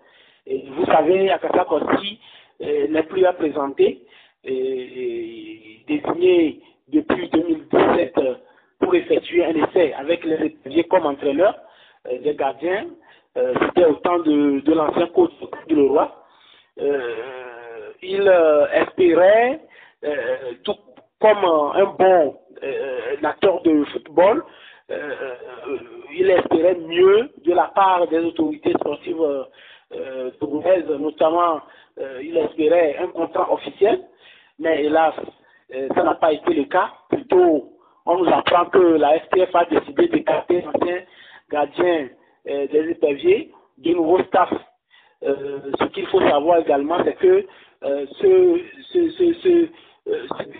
Vous 0.46 0.86
savez, 0.86 1.30
Akasa 1.30 1.64
Koski 1.64 2.18
euh, 2.62 2.88
n'est 2.88 3.02
plus 3.04 3.24
à 3.24 3.32
présenter, 3.32 4.02
et, 4.44 4.52
et, 4.52 5.84
désigné 5.86 6.60
depuis 6.92 7.28
2017 7.28 8.14
pour 8.78 8.94
effectuer 8.94 9.44
un 9.44 9.54
essai 9.54 9.92
avec 9.94 10.24
les 10.24 10.46
étrangers 10.46 10.84
comme 10.84 11.06
entraîneur 11.06 11.54
euh, 12.08 12.18
des 12.18 12.34
gardiens. 12.34 12.86
C'était 13.34 13.84
au 13.84 13.94
temps 13.94 14.18
de, 14.18 14.74
l'ancien 14.74 15.06
coach 15.08 15.30
de 15.68 15.74
Leroy. 15.76 16.12
il 18.02 18.28
espérait, 18.72 19.60
tout 20.64 20.74
comme 21.20 21.44
un 21.44 21.84
bon 21.98 22.36
euh, 22.62 23.16
acteur 23.22 23.62
de 23.62 23.84
football, 23.84 24.42
euh, 24.90 25.34
il 26.12 26.30
espérait 26.30 26.74
mieux 26.74 27.30
de 27.44 27.52
la 27.52 27.70
part 27.74 28.06
des 28.08 28.18
autorités 28.18 28.72
sportives 28.72 29.20
euh, 29.92 30.30
notamment 30.98 31.60
il 32.22 32.36
espérait 32.38 32.96
un 32.98 33.08
contrat 33.08 33.52
officiel, 33.52 34.00
mais 34.58 34.84
hélas, 34.84 35.14
ça 35.94 36.02
n'a 36.02 36.14
pas 36.14 36.32
été 36.32 36.54
le 36.54 36.64
cas. 36.64 36.90
Plutôt, 37.08 37.72
on 38.06 38.18
nous 38.18 38.28
apprend 38.32 38.66
que 38.66 38.78
la 38.78 39.18
FTF 39.20 39.54
a 39.54 39.64
décidé 39.66 40.08
d'écarter 40.08 40.62
l'ancien 40.62 41.02
gardien 41.50 42.08
des 42.44 42.90
éperviers 42.90 43.52
du 43.78 43.94
nouveau 43.94 44.22
staff. 44.24 44.50
ce 45.22 45.84
qu'il 45.92 46.06
faut 46.06 46.20
savoir 46.20 46.58
également, 46.58 46.98
c'est 47.04 47.16
que 47.16 47.46
ce, 47.82 48.60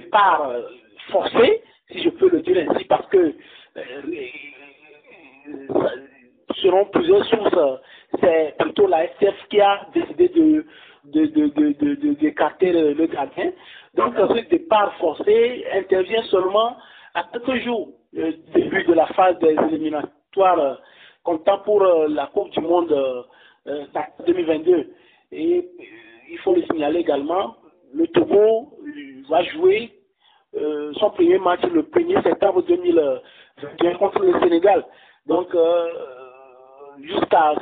départ 0.03 0.53
forcé, 1.11 1.63
si 1.91 2.03
je 2.03 2.11
peux 2.11 2.29
le 2.31 2.41
dire 2.41 2.67
ainsi, 2.69 2.85
parce 2.85 3.07
que 3.09 3.35
euh, 3.77 3.83
selon 6.57 6.85
plusieurs 6.87 7.25
sources, 7.27 7.81
c'est 8.21 8.55
plutôt 8.59 8.87
la 8.87 9.07
STF 9.09 9.49
qui 9.49 9.61
a 9.61 9.87
décidé 9.95 10.29
de 10.29 10.65
d'écarter 11.05 12.73
de, 12.73 12.79
de, 12.79 12.93
de, 12.93 13.01
le, 13.01 13.07
gardien. 13.07 13.53
Donc 14.01 14.15
ce 14.17 14.49
départ 14.49 14.95
forcé 14.95 15.65
intervient 15.75 16.23
seulement 16.25 16.77
à 17.15 17.25
quelques 17.25 17.63
jours 17.65 17.91
du 18.15 18.33
début 18.55 18.85
de 18.85 18.95
la 18.95 19.07
phase 19.09 19.39
des 19.41 19.57
éliminatoires 19.73 20.59
euh, 20.59 20.75
comptant 21.23 21.59
pour 21.59 21.83
euh, 21.83 22.07
la 22.09 22.27
Coupe 22.29 22.51
du 22.51 22.61
Monde 22.61 22.91
euh, 23.67 23.85
2022. 24.27 24.91
Et 25.33 25.69
il 26.31 26.39
faut 26.39 26.55
le 26.55 26.63
signaler 26.63 27.01
également, 27.01 27.57
le 27.93 28.07
Togo 28.07 28.73
va 29.29 29.43
jouer 29.43 29.93
euh, 30.57 30.93
son 30.95 31.11
premier 31.11 31.39
match 31.39 31.61
le 31.65 31.83
1er 31.83 32.23
septembre 32.23 32.63
2021 32.63 33.95
contre 33.97 34.23
le 34.23 34.41
Sénégal. 34.41 34.83
Donc, 35.27 35.55
euh, 35.55 35.89
jusqu'à 37.03 37.55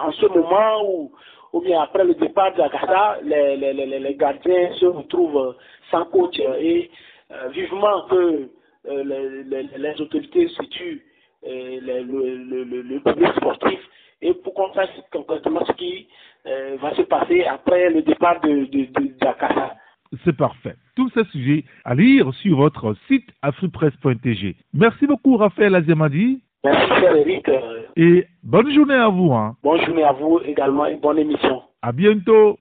en 0.00 0.12
ce 0.12 0.26
moment 0.26 0.82
où, 0.90 1.12
ou 1.52 1.60
bien 1.60 1.80
après 1.80 2.04
le 2.04 2.14
départ 2.14 2.52
de 2.54 2.58
la 2.58 3.18
les, 3.22 3.56
les, 3.56 3.72
les, 3.72 3.98
les 3.98 4.14
gardiens 4.14 4.72
se 4.74 4.86
retrouvent 4.86 5.56
sans 5.90 6.04
coach 6.06 6.38
et 6.38 6.90
euh, 7.30 7.48
vivement 7.48 8.06
que 8.08 8.48
euh, 8.88 9.44
les, 9.44 9.62
les, 9.76 10.00
autorités 10.00 10.48
situent 10.48 11.02
euh, 11.46 11.78
le, 11.82 12.62
le, 12.62 12.82
le, 12.82 13.00
public 13.00 13.32
sportif 13.36 13.78
et 14.22 14.34
pour 14.34 14.54
qu'on 14.54 14.72
sache 14.74 14.90
concrètement 15.12 15.64
ce 15.64 15.72
qui 15.72 16.08
euh, 16.46 16.76
va 16.80 16.94
se 16.94 17.02
passer 17.02 17.44
après 17.44 17.90
le 17.90 18.02
départ 18.02 18.40
de, 18.40 18.64
de, 18.66 18.84
de, 19.00 19.14
c'est 20.24 20.36
parfait. 20.36 20.74
Tous 20.96 21.10
ces 21.10 21.24
sujets 21.24 21.64
à 21.84 21.94
lire 21.94 22.32
sur 22.34 22.56
votre 22.56 22.94
site 23.08 23.28
afripresse.tg. 23.42 24.56
Merci 24.72 25.06
beaucoup, 25.06 25.36
Raphaël 25.36 25.74
Aziamadi. 25.74 26.40
Merci, 26.64 26.88
cher 27.00 27.14
Eric. 27.16 27.48
Et 28.00 28.28
bonne 28.44 28.72
journée 28.72 28.94
à 28.94 29.08
vous. 29.08 29.32
Hein. 29.32 29.56
Bonne 29.60 29.84
journée 29.84 30.04
à 30.04 30.12
vous 30.12 30.38
également 30.44 30.86
et 30.86 30.94
bonne 30.94 31.18
émission. 31.18 31.62
À 31.82 31.90
bientôt. 31.90 32.56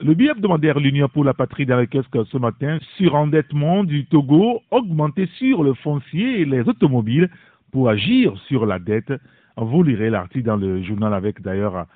Le 0.00 0.14
billet 0.14 0.30
hebdomadaire 0.30 0.78
L'Union 0.78 1.08
pour 1.08 1.24
la 1.24 1.34
patrie 1.34 1.66
dans 1.66 1.76
le 1.76 1.88
ce 2.24 2.38
matin, 2.38 2.78
surendettement 2.96 3.82
du 3.82 4.06
Togo 4.06 4.60
augmenté 4.70 5.26
sur 5.38 5.64
le 5.64 5.74
foncier 5.74 6.42
et 6.42 6.44
les 6.44 6.68
automobiles 6.68 7.28
pour 7.72 7.88
agir 7.88 8.32
sur 8.46 8.64
la 8.64 8.78
dette. 8.78 9.12
Vous 9.56 9.82
lirez 9.82 10.10
l'article 10.10 10.46
dans 10.46 10.56
le 10.56 10.82
journal 10.82 11.12
avec 11.12 11.42
d'ailleurs 11.42 11.86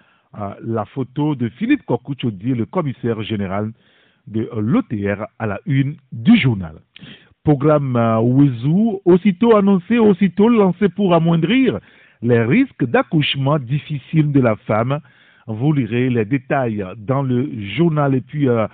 la 0.62 0.84
photo 0.86 1.34
de 1.34 1.48
Philippe 1.50 1.84
Kokouchodi, 1.84 2.54
le 2.54 2.66
commissaire 2.66 3.22
général 3.22 3.72
de 4.26 4.48
l'OTR 4.56 5.26
à 5.38 5.46
la 5.46 5.60
une 5.66 5.96
du 6.12 6.36
journal. 6.38 6.76
Programme 7.42 7.96
euh, 7.96 8.20
Wezou, 8.20 9.02
aussitôt 9.04 9.54
annoncé, 9.56 9.98
aussitôt 9.98 10.48
lancé 10.48 10.88
pour 10.88 11.14
amoindrir 11.14 11.78
les 12.22 12.42
risques 12.42 12.86
d'accouchement 12.86 13.58
difficile 13.58 14.32
de 14.32 14.40
la 14.40 14.56
femme. 14.56 15.00
Vous 15.46 15.72
lirez 15.72 16.08
les 16.08 16.24
détails 16.24 16.84
dans 16.96 17.22
le 17.22 17.50
journal 17.76 18.14
et 18.14 18.22
puis 18.22 18.48
euh, 18.48 18.66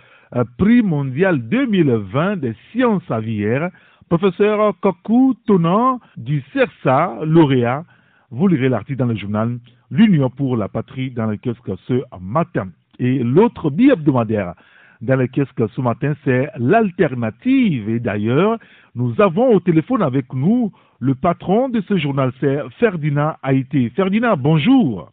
prix 0.57 0.83
mondial 0.83 1.49
2020 1.49 2.37
des 2.37 2.55
sciences 2.71 3.11
aviaires 3.11 3.71
Professeur 4.09 4.75
Kokou 4.81 5.35
Tonan 5.47 6.01
du 6.17 6.43
CERSA, 6.53 7.21
lauréat, 7.25 7.85
vous 8.31 8.49
lirez 8.49 8.69
l'article 8.69 8.99
dans 8.99 9.07
le 9.07 9.15
journal 9.15 9.59
L'Union 9.91 10.31
pour 10.31 10.57
la 10.57 10.69
patrie 10.69 11.11
dans 11.11 11.27
le 11.27 11.37
kiosque 11.37 11.71
ce 11.87 12.03
matin. 12.21 12.69
Et 12.99 13.19
l'autre 13.21 13.71
billet 13.71 13.93
hebdomadaire 13.93 14.55
dans 15.01 15.17
le 15.17 15.27
kiosque 15.27 15.69
ce 15.75 15.81
matin, 15.81 16.15
c'est 16.25 16.51
l'alternative. 16.59 17.89
Et 17.89 18.01
d'ailleurs, 18.01 18.59
nous 18.95 19.15
avons 19.21 19.55
au 19.55 19.61
téléphone 19.61 20.03
avec 20.03 20.33
nous 20.35 20.73
le 21.01 21.15
patron 21.15 21.71
de 21.71 21.81
ce 21.89 21.97
journal, 21.97 22.31
c'est 22.41 22.59
Ferdinand 22.79 23.35
Haïté. 23.43 23.91
Ferdinand, 23.97 24.37
bonjour. 24.37 25.11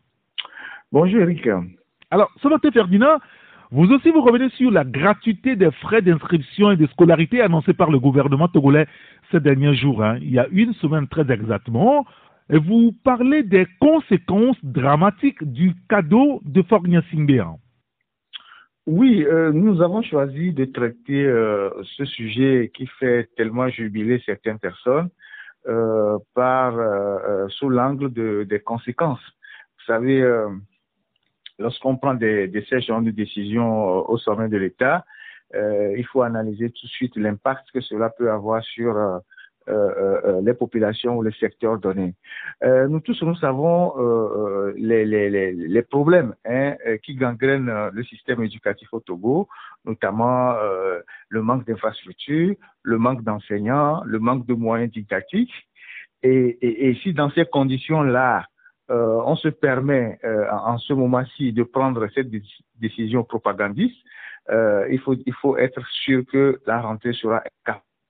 Bonjour 0.92 1.22
Eric. 1.22 1.48
Alors, 2.12 2.30
ce 2.42 2.48
matin, 2.50 2.70
Ferdinand, 2.72 3.20
vous 3.72 3.90
aussi, 3.92 4.12
vous 4.12 4.22
revenez 4.22 4.50
sur 4.52 4.70
la 4.70 4.84
gratuité 4.84 5.56
des 5.56 5.72
frais 5.72 6.02
d'inscription 6.02 6.72
et 6.72 6.78
de 6.78 6.88
scolarité 6.88 7.42
annoncés 7.42 7.74
par 7.74 7.90
le 7.90 8.00
gouvernement 8.00 8.50
togolais 8.50 8.88
ces 9.32 9.40
derniers 9.40 9.76
jours. 9.76 10.04
Hein. 10.04 10.18
Il 10.22 10.32
y 10.32 10.40
a 10.40 10.48
une 10.52 10.74
semaine 10.74 11.08
très 11.08 11.30
exactement. 11.32 12.06
Vous 12.50 12.94
parlez 13.04 13.44
des 13.44 13.68
conséquences 13.80 14.58
dramatiques 14.64 15.44
du 15.44 15.74
cadeau 15.90 16.42
de 16.46 16.62
Fornia 16.62 17.02
Simbéan. 17.12 17.60
Oui, 18.86 19.26
euh, 19.26 19.52
nous 19.52 19.82
avons 19.82 20.02
choisi 20.02 20.54
de 20.54 20.64
traiter 20.64 21.26
euh, 21.26 21.70
ce 21.98 22.06
sujet 22.06 22.72
qui 22.74 22.88
fait 23.00 23.30
tellement 23.36 23.68
jubiler 23.68 24.22
certaines 24.26 24.60
personnes 24.60 25.10
par 26.34 26.80
sous 27.50 27.68
l'angle 27.68 28.14
de, 28.14 28.46
des 28.50 28.62
conséquences. 28.62 29.20
Vous 29.20 29.86
savez, 29.94 30.24
lorsqu'on 31.60 31.98
prend 31.98 32.14
des, 32.14 32.48
des 32.48 32.62
de 32.62 33.12
décision 33.12 34.10
au 34.10 34.18
sommet 34.18 34.48
de 34.48 34.56
l'État, 34.56 35.04
il 35.54 36.06
faut 36.06 36.22
analyser 36.22 36.70
tout 36.70 36.86
de 36.86 36.92
suite 36.92 37.16
l'impact 37.18 37.72
que 37.74 37.82
cela 37.82 38.10
peut 38.10 38.32
avoir 38.32 38.64
sur 38.64 38.96
euh, 38.96 38.98
euh, 38.98 39.20
euh, 39.20 39.20
les 39.68 40.54
populations 40.54 41.18
ou 41.18 41.24
les 41.24 41.32
secteurs 41.34 41.78
donnés. 41.78 42.14
nous 42.64 43.00
tous, 43.02 43.22
nous 43.24 43.36
savons 43.36 43.94
les, 44.76 45.06
les, 45.06 45.52
les, 45.54 45.82
problèmes 45.82 46.34
hein, 46.46 46.76
qui 47.04 47.16
gangrènent 47.16 47.90
le 47.92 48.04
système 48.04 48.44
éducatif 48.44 48.88
au 48.94 49.00
Togo, 49.00 49.48
notamment 49.86 50.54
le 51.30 51.42
manque 51.42 51.66
d'infrastructures, 51.66 52.56
le 52.84 52.98
manque 52.98 53.24
d'enseignants, 53.24 54.04
le 54.06 54.20
manque 54.20 54.46
de 54.46 54.54
moyens 54.54 54.92
didactiques. 54.92 55.54
Et, 56.24 56.98
si 57.04 57.14
dans 57.14 57.30
ces 57.32 57.46
conditions-là, 57.46 58.46
euh, 58.90 59.22
on 59.26 59.36
se 59.36 59.50
permet 59.50 60.18
euh, 60.24 60.50
en 60.50 60.78
ce 60.78 60.94
moment-ci 60.94 61.52
de 61.52 61.64
prendre 61.64 62.08
cette 62.16 62.30
décision 62.80 63.24
propagandiste, 63.24 63.98
euh, 64.50 64.88
il, 64.90 65.00
faut, 65.00 65.16
il 65.26 65.34
faut 65.34 65.58
être 65.58 65.86
sûr 66.06 66.24
que 66.26 66.60
la 66.66 66.82
rentrée 66.82 67.14
sera 67.14 67.44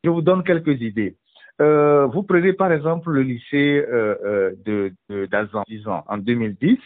Je 0.04 0.10
vous 0.10 0.22
donne 0.22 0.44
quelques 0.44 0.80
idées. 0.82 1.18
Euh, 1.60 2.06
vous 2.08 2.24
prenez 2.24 2.54
par 2.54 2.72
exemple 2.72 3.10
le 3.12 3.24
lycée 3.24 3.84
euh, 3.90 4.16
euh 4.24 4.52
de, 4.66 4.94
de 5.10 5.26
d'Azan, 5.26 5.64
en 6.08 6.18
2010. 6.18 6.78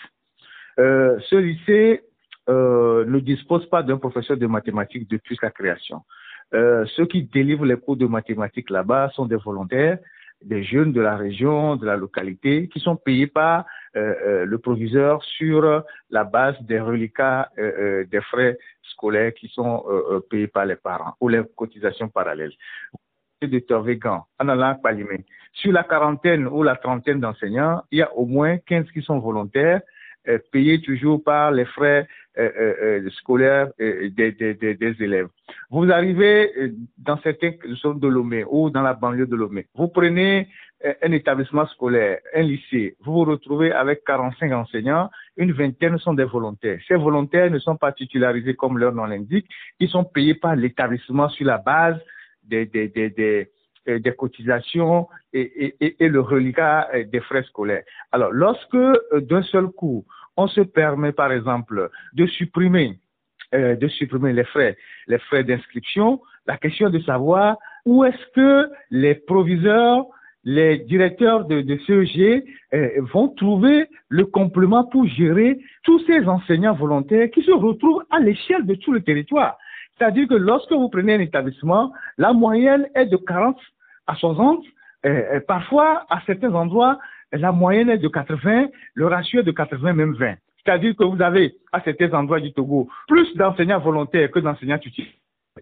Euh, 0.80 1.20
ce 1.30 1.36
lycée 1.36 2.02
euh, 2.50 3.06
ne 3.06 3.20
dispose 3.20 3.68
pas 3.70 3.84
d'un 3.84 3.98
professeur 3.98 4.38
de 4.38 4.48
mathématiques 4.48 5.10
depuis 5.10 5.38
sa 5.42 5.52
création. 5.52 6.02
ceux 6.96 7.06
qui 7.06 7.24
délivrent 7.24 7.66
les 7.66 7.78
cours 7.78 7.98
de 7.98 8.08
mathématiques 8.08 8.70
là-bas 8.70 9.10
sont 9.16 9.26
des 9.26 9.36
volontaires, 9.38 9.98
des 10.44 10.64
jeunes 10.64 10.92
de 10.92 11.02
la 11.02 11.16
région, 11.16 11.76
de 11.76 11.86
la 11.86 11.96
localité, 11.96 12.68
qui 12.70 12.80
sont 12.80 12.96
payés 12.96 13.28
par 13.28 13.66
le 13.94 14.58
proviseur 14.58 15.24
sur 15.24 15.84
la 16.10 16.24
base 16.24 16.58
des 16.62 16.80
reliquats 16.80 17.50
des 18.14 18.22
frais 18.32 18.58
scolaires 18.92 19.34
qui 19.34 19.48
sont 19.50 19.76
payés 20.30 20.48
par 20.48 20.66
les 20.66 20.76
parents 20.76 21.16
ou 21.22 21.30
les 21.30 21.42
cotisations 21.56 22.10
parallèles 22.10 22.56
de 23.48 23.60
Torvégan, 23.60 24.26
en 24.40 24.50
allant 24.50 24.76
Palimé. 24.76 25.26
Sur 25.54 25.72
la 25.72 25.84
quarantaine 25.84 26.48
ou 26.48 26.64
la 26.64 26.76
trentaine 26.76 27.20
d'enseignants, 27.20 27.82
il 27.92 28.00
y 28.00 28.02
a 28.02 28.14
au 28.16 28.26
moins 28.26 28.58
15 28.58 28.92
qui 28.92 29.02
sont 29.02 29.20
volontaires, 29.20 29.82
euh, 30.28 30.38
payés 30.52 30.82
toujours 30.82 31.24
par 31.24 31.52
les 31.52 31.66
frais 31.66 32.08
euh, 32.38 32.50
euh, 32.58 33.10
scolaires 33.10 33.70
des, 33.80 34.32
des, 34.32 34.54
des, 34.54 35.04
élèves. 35.04 35.28
Vous 35.72 35.92
arrivez 35.92 36.52
dans 36.98 37.18
certaines 37.22 37.58
zones 37.82 38.00
de 38.00 38.08
Lomé 38.08 38.46
ou 38.48 38.70
dans 38.70 38.84
la 38.84 38.94
banlieue 38.94 39.26
de 39.26 39.36
Lomé. 39.36 39.68
Vous 39.76 39.88
prenez 39.88 40.48
un 41.04 41.12
établissement 41.12 41.68
scolaire, 41.68 42.20
un 42.34 42.42
lycée, 42.42 42.96
vous 43.04 43.14
vous 43.14 43.26
retrouvez 43.26 43.72
avec 43.72 44.04
45 44.04 44.52
enseignants, 44.52 45.12
une 45.38 45.52
vingtaine 45.52 46.00
sont 46.00 46.16
des 46.16 46.24
volontaires. 46.24 46.80
Ces 46.88 46.96
volontaires 46.96 47.52
ne 47.52 47.60
sont 47.60 47.76
pas 47.76 47.92
titularisés 47.92 48.56
comme 48.56 48.80
leur 48.80 48.92
nom 48.92 49.06
l'indique, 49.06 49.48
ils 49.80 49.90
sont 49.90 50.04
payés 50.04 50.34
par 50.34 50.56
l'établissement 50.56 51.30
sur 51.30 51.46
la 51.46 51.60
base 51.60 52.00
euh, 53.88 53.98
des 53.98 54.12
cotisations 54.12 55.08
et, 55.34 55.74
le 56.00 56.20
reliquat 56.20 56.88
euh, 56.94 57.04
des 57.04 57.20
frais 57.22 57.42
scolaires. 57.42 57.82
Alors, 58.12 58.32
lorsque 58.32 58.76
euh, 58.76 59.00
d'un 59.22 59.42
seul 59.42 59.70
coup, 59.70 60.06
on 60.38 60.46
se 60.48 60.62
permet, 60.62 61.12
par 61.12 61.32
exemple, 61.32 61.90
de 62.14 62.28
supprimer, 62.28 63.00
de 63.54 63.88
supprimer 63.88 64.34
les 64.34 64.44
frais, 64.44 64.78
les 65.08 65.18
frais 65.18 65.44
d'inscription, 65.44 66.22
la 66.46 66.58
question 66.58 66.92
de 66.92 67.00
savoir 67.00 67.58
où 67.86 68.06
est-ce 68.06 68.26
que 68.36 68.70
les 68.92 69.16
proviseurs, 69.16 70.06
les 70.44 70.78
directeurs 70.78 71.46
de, 71.46 71.78
CEG 71.86 72.46
vont 73.14 73.30
trouver 73.30 73.88
le 74.10 74.26
complément 74.26 74.86
pour 74.86 75.06
gérer 75.06 75.60
tous 75.84 76.00
ces 76.06 76.26
enseignants 76.28 76.76
volontaires 76.76 77.30
qui 77.32 77.42
se 77.44 77.52
retrouvent 77.52 78.04
à 78.10 78.20
l'échelle 78.20 78.66
de 78.66 78.76
tout 78.76 78.94
le 78.94 79.02
territoire. 79.02 79.58
C'est-à-dire 79.98 80.28
que 80.28 80.36
lorsque 80.36 80.72
vous 80.72 80.90
prenez 80.90 81.16
un 81.16 81.20
établissement, 81.20 81.94
la 82.18 82.34
moyenne 82.34 82.88
est 82.96 83.06
de 83.06 83.18
40 83.18 83.58
à 84.08 84.16
60. 84.16 84.64
Euh, 85.06 85.40
parfois, 85.48 86.06
à 86.10 86.22
certains 86.26 86.54
endroits, 86.54 87.00
la 87.32 87.52
moyenne 87.52 87.90
est 87.90 87.98
de 87.98 88.08
80, 88.08 88.68
le 88.94 89.08
ratio 89.08 89.40
est 89.40 89.44
de 89.44 89.52
80, 89.52 89.94
même 89.94 90.14
20. 90.14 90.36
C'est-à-dire 90.64 90.96
que 90.96 91.04
vous 91.04 91.22
avez, 91.22 91.56
à 91.72 91.82
certains 91.82 92.12
endroits 92.14 92.40
du 92.40 92.54
Togo, 92.54 92.88
plus 93.08 93.36
d'enseignants 93.36 93.80
volontaires 93.80 94.30
que 94.30 94.40
d'enseignants 94.40 94.78
titulaires. 94.78 95.12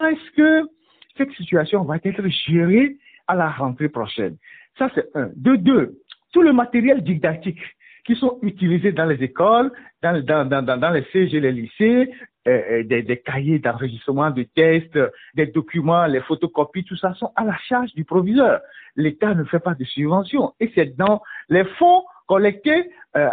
Est-ce 0.02 0.32
que 0.36 0.70
cette 1.18 1.32
situation 1.32 1.84
va 1.84 1.98
être 2.04 2.28
gérée 2.48 2.98
à 3.28 3.36
la 3.36 3.50
rentrée 3.50 3.90
prochaine? 3.90 4.38
Ça, 4.78 4.90
c'est 4.94 5.06
un. 5.16 5.30
De 5.36 5.56
deux, 5.56 5.98
tout 6.34 6.42
le 6.42 6.54
matériel 6.54 7.02
didactique 7.04 7.62
qui 8.06 8.16
sont 8.16 8.40
utilisés 8.42 8.92
dans 8.92 9.06
les 9.06 9.24
écoles, 9.24 9.72
dans, 10.02 10.26
dans 10.26 10.92
les 10.92 11.04
CG, 11.12 11.40
les 11.40 11.52
lycées, 11.52 12.12
euh, 12.48 12.62
euh, 12.72 12.84
des, 12.84 13.04
des, 13.04 13.18
cahiers 13.18 13.60
d'enregistrement 13.60 14.32
de 14.32 14.44
tests, 14.44 14.98
des 15.36 15.48
documents, 15.48 16.06
les 16.06 16.22
photocopies, 16.22 16.86
tout 16.86 16.96
ça 16.96 17.14
sont 17.16 17.32
à 17.36 17.44
la 17.44 17.58
charge 17.68 17.94
du 17.94 18.06
proviseur. 18.06 18.62
L'État 18.96 19.34
ne 19.34 19.44
fait 19.44 19.60
pas 19.60 19.76
de 19.76 19.84
subvention 19.84 20.54
et 20.62 20.72
c'est 20.74 20.96
dans 20.96 21.22
les 21.50 21.66
fonds 21.78 22.04
collectés 22.28 22.92
euh, 23.18 23.28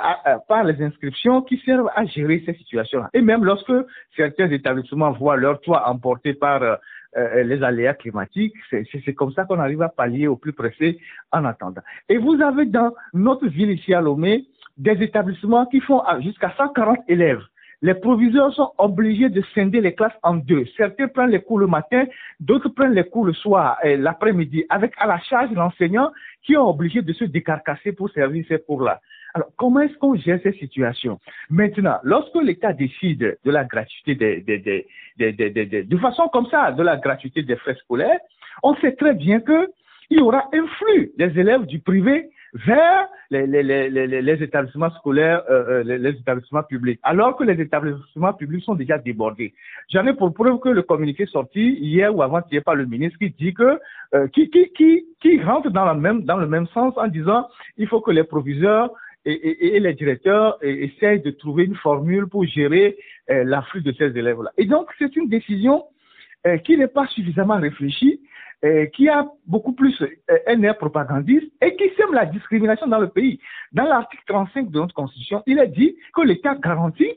par 0.48 0.64
les 0.64 0.82
inscriptions 0.82 1.42
qui 1.42 1.62
servent 1.64 1.90
à 1.94 2.04
gérer 2.04 2.42
ces 2.44 2.54
situations-là. 2.54 3.08
Et 3.14 3.20
même 3.20 3.44
lorsque 3.44 3.72
certains 4.16 4.50
établissements 4.50 5.12
voient 5.12 5.36
leur 5.36 5.60
toit 5.60 5.88
emporté 5.88 6.34
par 6.34 6.62
euh, 6.62 6.76
les 7.44 7.62
aléas 7.62 7.94
climatiques, 7.94 8.56
c'est 8.70 9.14
comme 9.14 9.32
ça 9.32 9.44
qu'on 9.44 9.60
arrive 9.60 9.82
à 9.82 9.88
pallier 9.88 10.26
au 10.26 10.36
plus 10.36 10.52
pressé 10.52 10.98
en 11.30 11.44
attendant. 11.44 11.82
Et 12.08 12.18
vous 12.18 12.42
avez 12.42 12.66
dans 12.66 12.92
notre 13.14 13.46
ville 13.46 13.70
ici 13.70 13.94
à 13.94 14.00
Lomé 14.00 14.46
des 14.76 15.00
établissements 15.02 15.66
qui 15.66 15.80
font 15.80 16.02
jusqu'à 16.22 16.52
140 16.56 16.98
élèves 17.06 17.42
les 17.82 17.94
proviseurs 17.94 18.52
sont 18.54 18.72
obligés 18.78 19.28
de 19.28 19.42
scinder 19.52 19.80
les 19.80 19.94
classes 19.94 20.16
en 20.22 20.34
deux. 20.34 20.64
Certains 20.76 21.08
prennent 21.08 21.30
les 21.30 21.42
cours 21.42 21.58
le 21.58 21.66
matin, 21.66 22.04
d'autres 22.40 22.70
prennent 22.70 22.94
les 22.94 23.04
cours 23.04 23.26
le 23.26 23.32
soir 23.32 23.78
et 23.82 23.96
l'après-midi, 23.96 24.64
avec 24.68 24.92
à 24.98 25.06
la 25.06 25.18
charge 25.20 25.50
l'enseignant 25.52 26.12
qui 26.42 26.54
est 26.54 26.58
obligé 26.58 27.02
de 27.02 27.12
se 27.12 27.24
décarcasser 27.24 27.92
pour 27.92 28.10
servir 28.10 28.44
ces 28.48 28.58
cours-là. 28.58 29.00
Alors, 29.34 29.48
comment 29.56 29.80
est-ce 29.80 29.98
qu'on 29.98 30.14
gère 30.14 30.40
ces 30.42 30.52
situations 30.52 31.20
Maintenant, 31.50 31.98
lorsque 32.02 32.36
l'État 32.42 32.72
décide 32.72 33.36
de 33.44 33.50
la 33.50 33.64
gratuité 33.64 34.14
des, 34.14 34.40
des, 34.40 34.58
des, 35.18 35.32
des, 35.50 35.82
de 35.82 35.96
façon 35.98 36.28
comme 36.28 36.46
ça, 36.46 36.72
de 36.72 36.82
la 36.82 36.96
gratuité 36.96 37.42
des 37.42 37.56
frais 37.56 37.74
scolaires, 37.74 38.18
on 38.62 38.74
sait 38.76 38.92
très 38.92 39.12
bien 39.12 39.40
que 39.40 39.68
il 40.10 40.18
y 40.18 40.20
aura 40.20 40.48
un 40.52 40.66
flux 40.66 41.12
des 41.16 41.38
élèves 41.38 41.66
du 41.66 41.78
privé 41.80 42.30
vers 42.54 43.08
les, 43.30 44.42
établissements 44.42 44.90
scolaires, 44.90 45.42
euh, 45.50 45.82
euh 45.84 45.98
les, 45.98 46.10
établissements 46.10 46.62
publics, 46.62 47.00
alors 47.02 47.36
que 47.36 47.44
les 47.44 47.60
établissements 47.60 48.32
publics 48.32 48.64
sont 48.64 48.74
déjà 48.74 48.98
débordés. 48.98 49.52
J'en 49.90 50.06
ai 50.06 50.14
pour 50.14 50.32
preuve 50.32 50.58
que 50.60 50.68
le 50.68 50.82
communiqué 50.82 51.26
sorti 51.26 51.74
hier 51.74 52.14
ou 52.14 52.22
avant-hier 52.22 52.62
par 52.62 52.76
le 52.76 52.86
ministre 52.86 53.18
qui 53.18 53.30
dit 53.30 53.52
que 53.52 53.78
euh, 54.14 54.28
qui, 54.28 54.48
qui, 54.48 54.70
qui, 55.20 55.42
rentre 55.42 55.70
dans, 55.70 55.84
la 55.84 55.94
même, 55.94 56.22
dans 56.22 56.36
le 56.36 56.46
même 56.46 56.66
sens 56.68 56.94
en 56.96 57.08
disant 57.08 57.48
il 57.76 57.88
faut 57.88 58.00
que 58.00 58.12
les 58.12 58.24
proviseurs 58.24 58.90
et 59.28 59.80
les 59.80 59.92
directeurs 59.94 60.56
essayent 60.62 61.20
de 61.20 61.32
trouver 61.32 61.64
une 61.64 61.74
formule 61.74 62.28
pour 62.28 62.44
gérer 62.44 62.96
euh, 63.28 63.42
l'afflux 63.42 63.82
de 63.82 63.90
ces 63.90 64.16
élèves-là. 64.16 64.52
Et 64.56 64.66
donc 64.66 64.88
c'est 65.00 65.16
une 65.16 65.28
décision 65.28 65.84
euh, 66.46 66.58
qui 66.58 66.78
n'est 66.78 66.86
pas 66.86 67.08
suffisamment 67.08 67.56
réfléchie 67.56 68.20
euh, 68.64 68.86
qui 68.86 69.06
a 69.06 69.26
beaucoup 69.46 69.72
plus 69.72 70.00
euh, 70.00 70.38
un 70.46 70.62
air 70.62 70.78
propagandiste 70.78 71.52
et 71.60 71.76
qui 71.76 71.90
sème 71.94 72.14
la 72.14 72.24
discrimination 72.24 72.86
dans 72.86 72.98
le 72.98 73.08
pays. 73.08 73.38
Dans 73.72 73.84
l'article 73.84 74.22
35 74.26 74.70
de 74.70 74.78
notre 74.78 74.94
Constitution, 74.94 75.42
il 75.46 75.58
est 75.58 75.68
dit 75.68 75.94
que 76.14 76.22
l'État 76.22 76.54
garantit 76.54 77.12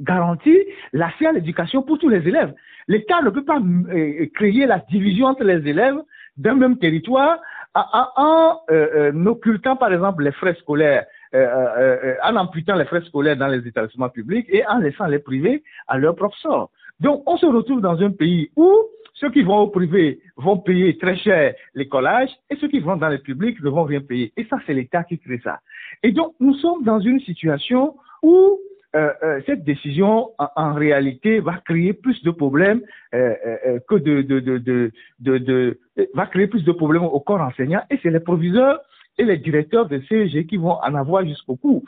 garantit 0.00 0.58
l'accès 0.92 1.26
à 1.26 1.32
l'éducation 1.32 1.82
pour 1.82 1.98
tous 2.00 2.08
les 2.08 2.26
élèves. 2.26 2.52
L'État 2.88 3.22
ne 3.22 3.30
peut 3.30 3.44
pas 3.44 3.60
euh, 3.60 4.26
créer 4.34 4.66
la 4.66 4.80
division 4.90 5.26
entre 5.26 5.44
les 5.44 5.68
élèves 5.68 5.98
d'un 6.36 6.54
même 6.54 6.76
territoire 6.76 7.38
en, 7.74 8.58
en 8.66 9.26
occultant 9.26 9.76
par 9.76 9.92
exemple 9.92 10.24
les 10.24 10.32
frais 10.32 10.54
scolaires, 10.54 11.06
en 11.32 12.34
amputant 12.34 12.74
les 12.74 12.86
frais 12.86 13.02
scolaires 13.02 13.36
dans 13.36 13.46
les 13.46 13.64
établissements 13.68 14.08
publics 14.08 14.46
et 14.48 14.66
en 14.66 14.78
laissant 14.78 15.06
les 15.06 15.20
privés 15.20 15.62
à 15.86 15.98
leur 15.98 16.16
propre 16.16 16.36
sort. 16.38 16.70
Donc 17.00 17.22
on 17.26 17.36
se 17.36 17.46
retrouve 17.46 17.80
dans 17.80 18.00
un 18.00 18.10
pays 18.10 18.50
où 18.56 18.70
ceux 19.14 19.30
qui 19.30 19.42
vont 19.42 19.58
au 19.58 19.68
privé 19.68 20.20
vont 20.36 20.58
payer 20.58 20.96
très 20.96 21.16
cher 21.16 21.54
l'écolage 21.74 22.30
et 22.50 22.56
ceux 22.56 22.68
qui 22.68 22.80
vont 22.80 22.96
dans 22.96 23.08
le 23.08 23.18
public 23.18 23.60
ne 23.62 23.68
vont 23.68 23.84
rien 23.84 24.00
payer. 24.00 24.32
Et 24.36 24.44
ça, 24.44 24.58
c'est 24.66 24.72
l'État 24.72 25.04
qui 25.04 25.18
crée 25.18 25.40
ça. 25.44 25.60
Et 26.02 26.12
donc, 26.12 26.34
nous 26.40 26.54
sommes 26.54 26.84
dans 26.84 27.00
une 27.00 27.20
situation 27.20 27.96
où 28.22 28.58
euh, 28.96 29.12
euh, 29.22 29.40
cette 29.46 29.62
décision, 29.62 30.30
en, 30.38 30.74
réalité, 30.74 31.38
va 31.40 31.60
créer 31.64 31.92
plus 31.92 32.22
de 32.24 32.30
problèmes 32.30 32.80
euh, 33.14 33.78
que 33.88 33.96
de, 33.96 34.22
de, 34.22 34.40
de, 34.40 34.90
de, 35.20 35.78
va 36.14 36.26
créer 36.26 36.48
plus 36.48 36.64
de 36.64 36.72
problèmes 36.72 37.04
au 37.04 37.20
corps 37.20 37.40
enseignant. 37.40 37.82
Et 37.90 37.98
c'est 38.02 38.10
les 38.10 38.20
proviseurs 38.20 38.80
et 39.18 39.24
les 39.24 39.36
directeurs 39.36 39.86
de 39.86 40.00
CEG 40.08 40.46
qui 40.46 40.56
vont 40.56 40.78
en 40.82 40.94
avoir 40.94 41.24
jusqu'au 41.24 41.56
bout, 41.62 41.84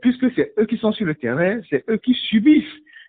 puisque 0.00 0.32
c'est 0.36 0.52
eux 0.58 0.66
qui 0.66 0.78
sont 0.78 0.92
sur 0.92 1.06
le 1.06 1.14
terrain, 1.14 1.60
c'est 1.68 1.84
eux 1.90 1.96
qui 1.96 2.14
subissent 2.14 2.64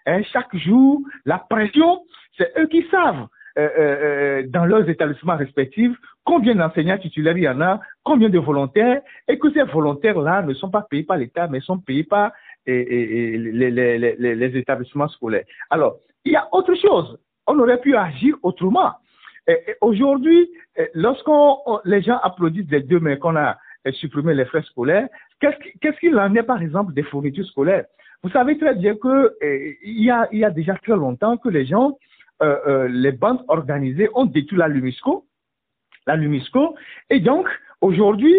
hein, 0.06 0.22
chaque 0.32 0.56
jour 0.56 1.02
la 1.26 1.38
pression, 1.38 2.02
c'est 2.38 2.52
eux 2.58 2.68
qui 2.68 2.86
savent 2.90 3.28
dans 3.58 4.66
leurs 4.66 4.90
établissements 4.90 5.36
respectifs, 5.36 5.96
combien 6.24 6.56
d'enseignants 6.56 6.98
titulaires 6.98 7.38
il 7.38 7.44
y 7.44 7.50
en 7.50 7.60
a, 7.60 7.82
combien 8.04 8.30
de 8.30 8.40
volontaires, 8.40 9.02
et 9.28 9.38
que 9.38 9.52
ces 9.52 9.64
volontaires-là 9.64 10.44
ne 10.44 10.54
sont 10.54 10.70
pas 10.70 10.86
payés 10.90 11.04
par 11.04 11.18
l'État, 11.18 11.48
mais 11.48 11.60
sont 11.60 11.80
payés 11.80 12.04
par 12.04 12.32
les, 12.66 14.52
établissements 14.56 15.08
scolaires. 15.08 15.46
Alors, 15.70 15.98
il 16.26 16.34
y 16.34 16.36
a 16.36 16.48
autre 16.52 16.74
chose. 16.76 17.20
On 17.48 17.58
aurait 17.60 17.82
pu 17.82 17.96
agir 17.96 18.36
autrement. 18.44 18.94
Aujourd'hui, 19.82 20.50
lorsqu'on 20.94 21.58
les 21.84 22.02
gens 22.02 22.20
applaudissent 22.22 22.68
des 22.68 22.82
deux 22.82 23.00
mains 23.00 23.16
qu'on 23.16 23.36
a 23.36 23.58
supprimé 23.94 24.36
les 24.36 24.46
frais 24.46 24.62
scolaires, 24.64 25.08
qu'est-ce 25.40 26.00
qu'il 26.00 26.18
en 26.20 26.36
est 26.36 26.44
par 26.44 26.62
exemple 26.62 26.94
des 26.94 27.04
fournitures 27.04 27.48
scolaires? 27.48 27.86
Vous 28.24 28.30
savez 28.30 28.58
très 28.58 28.76
bien 28.76 28.96
que 28.96 29.34
il 29.42 30.04
y, 30.04 30.12
a, 30.12 30.28
il 30.32 30.40
y 30.40 30.46
a 30.46 30.50
déjà 30.50 30.76
très 30.76 30.96
longtemps 30.96 31.38
que 31.38 31.50
les 31.50 31.66
gens, 31.66 31.98
euh, 32.42 32.58
euh, 32.68 32.88
les 32.90 33.12
bandes 33.12 33.44
organisées 33.48 34.10
ont 34.14 34.26
détruit 34.26 34.58
la 34.58 34.68
LUMISCO, 34.68 35.26
la 36.06 36.16
LUMISCO, 36.16 36.76
et 37.10 37.20
donc 37.20 37.48
aujourd'hui, 37.82 38.36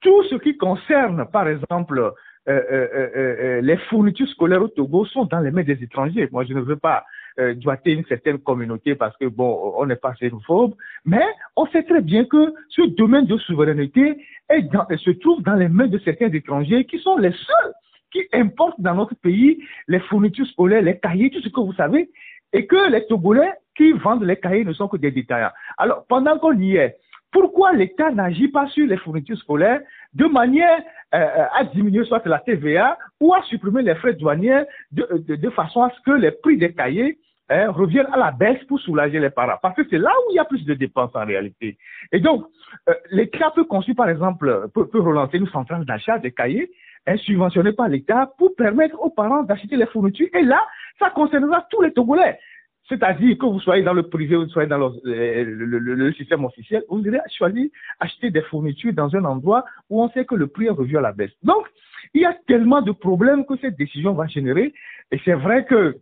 tout 0.00 0.22
ce 0.24 0.36
qui 0.36 0.56
concerne 0.56 1.26
par 1.32 1.48
exemple 1.48 2.12
euh, 2.46 3.60
les 3.62 3.76
fournitures 3.88 4.28
scolaires 4.28 4.62
au 4.62 4.68
Togo 4.68 5.06
sont 5.06 5.24
dans 5.24 5.40
les 5.40 5.50
mains 5.50 5.62
des 5.62 5.82
étrangers. 5.82 6.28
Moi, 6.30 6.44
je 6.44 6.52
ne 6.52 6.60
veux 6.60 6.76
pas 6.76 7.04
euh, 7.40 7.54
doiter 7.54 7.92
une 7.92 8.04
certaine 8.04 8.38
communauté 8.38 8.94
parce 8.94 9.16
que, 9.16 9.24
bon, 9.26 9.74
on 9.76 9.86
n'est 9.86 9.96
pas 9.96 10.12
xénophobe, 10.12 10.74
mais 11.04 11.24
on 11.56 11.66
sait 11.66 11.82
très 11.82 12.00
bien 12.00 12.26
que 12.26 12.54
ce 12.68 12.82
domaine 12.82 13.26
de 13.26 13.36
souveraineté 13.38 14.24
est 14.50 14.62
dans, 14.62 14.86
se 14.96 15.10
trouve 15.10 15.42
dans 15.42 15.54
les 15.54 15.68
mains 15.68 15.88
de 15.88 15.98
certains 15.98 16.30
étrangers 16.30 16.84
qui 16.84 16.98
sont 17.00 17.16
les 17.16 17.32
seuls 17.32 17.72
qui 18.14 18.22
importent 18.32 18.80
dans 18.80 18.94
notre 18.94 19.16
pays 19.16 19.58
les 19.88 20.00
fournitures 20.00 20.46
scolaires, 20.46 20.82
les 20.82 20.98
cahiers, 20.98 21.30
tout 21.30 21.40
ce 21.40 21.48
que 21.48 21.60
vous 21.60 21.74
savez, 21.74 22.08
et 22.52 22.66
que 22.66 22.90
les 22.90 23.04
Togolais 23.06 23.52
qui 23.76 23.92
vendent 23.92 24.22
les 24.22 24.36
cahiers 24.36 24.64
ne 24.64 24.72
sont 24.72 24.86
que 24.86 24.96
des 24.96 25.10
détaillants. 25.10 25.50
Alors, 25.76 26.06
pendant 26.08 26.38
qu'on 26.38 26.56
y 26.58 26.76
est, 26.76 26.96
pourquoi 27.32 27.72
l'État 27.72 28.12
n'agit 28.12 28.46
pas 28.46 28.68
sur 28.68 28.86
les 28.86 28.96
fournitures 28.98 29.36
scolaires 29.38 29.80
de 30.14 30.26
manière 30.26 30.78
euh, 31.16 31.46
à 31.52 31.64
diminuer 31.64 32.04
soit 32.04 32.24
la 32.26 32.38
TVA 32.38 32.96
ou 33.20 33.34
à 33.34 33.42
supprimer 33.42 33.82
les 33.82 33.96
frais 33.96 34.12
douaniers 34.12 34.62
de, 34.92 35.34
de 35.34 35.50
façon 35.50 35.82
à 35.82 35.90
ce 35.90 36.00
que 36.02 36.12
les 36.12 36.30
prix 36.30 36.56
des 36.56 36.72
cahiers 36.72 37.18
hein, 37.48 37.72
reviennent 37.72 38.12
à 38.12 38.18
la 38.18 38.30
baisse 38.30 38.62
pour 38.68 38.78
soulager 38.78 39.18
les 39.18 39.30
parents? 39.30 39.58
Parce 39.60 39.74
que 39.74 39.82
c'est 39.90 39.98
là 39.98 40.12
où 40.12 40.30
il 40.30 40.36
y 40.36 40.38
a 40.38 40.44
plus 40.44 40.64
de 40.64 40.74
dépenses 40.74 41.10
en 41.14 41.26
réalité. 41.26 41.76
Et 42.12 42.20
donc, 42.20 42.44
euh, 42.88 42.94
l'État 43.10 43.50
peut 43.52 43.64
construire, 43.64 43.96
par 43.96 44.08
exemple, 44.08 44.68
peut, 44.72 44.86
peut 44.86 45.00
relancer 45.00 45.38
une 45.38 45.48
centrale 45.48 45.84
d'achat 45.84 46.20
des 46.20 46.30
cahiers 46.30 46.70
hein, 47.06 47.16
subventionnée 47.18 47.72
par 47.72 47.88
l'État 47.88 48.32
pour 48.38 48.54
permettre 48.56 49.00
aux 49.00 49.10
parents 49.10 49.42
d'acheter 49.42 49.76
les 49.76 49.86
fournitures. 49.86 50.28
Et 50.34 50.42
là, 50.42 50.60
ça 50.98 51.10
concernera 51.10 51.66
tous 51.70 51.82
les 51.82 51.92
Togolais. 51.92 52.38
C'est-à-dire 52.88 53.38
que 53.38 53.46
vous 53.46 53.60
soyez 53.60 53.82
dans 53.82 53.94
le 53.94 54.02
privé 54.02 54.36
ou 54.36 54.42
vous 54.44 54.50
soyez 54.50 54.68
dans 54.68 54.92
le, 55.02 56.12
système 56.12 56.44
officiel, 56.44 56.82
vous 56.88 57.02
irez 57.02 57.18
choisir 57.34 57.68
acheter 57.98 58.30
des 58.30 58.42
fournitures 58.42 58.92
dans 58.92 59.14
un 59.16 59.24
endroit 59.24 59.64
où 59.88 60.02
on 60.02 60.10
sait 60.10 60.26
que 60.26 60.34
le 60.34 60.48
prix 60.48 60.66
est 60.66 60.70
revu 60.70 60.98
à 60.98 61.00
la 61.00 61.12
baisse. 61.12 61.32
Donc, 61.42 61.66
il 62.12 62.20
y 62.20 62.26
a 62.26 62.34
tellement 62.46 62.82
de 62.82 62.92
problèmes 62.92 63.46
que 63.46 63.56
cette 63.56 63.76
décision 63.76 64.12
va 64.12 64.26
générer. 64.26 64.74
Et 65.10 65.20
c'est 65.24 65.32
vrai 65.34 65.64
que 65.64 65.96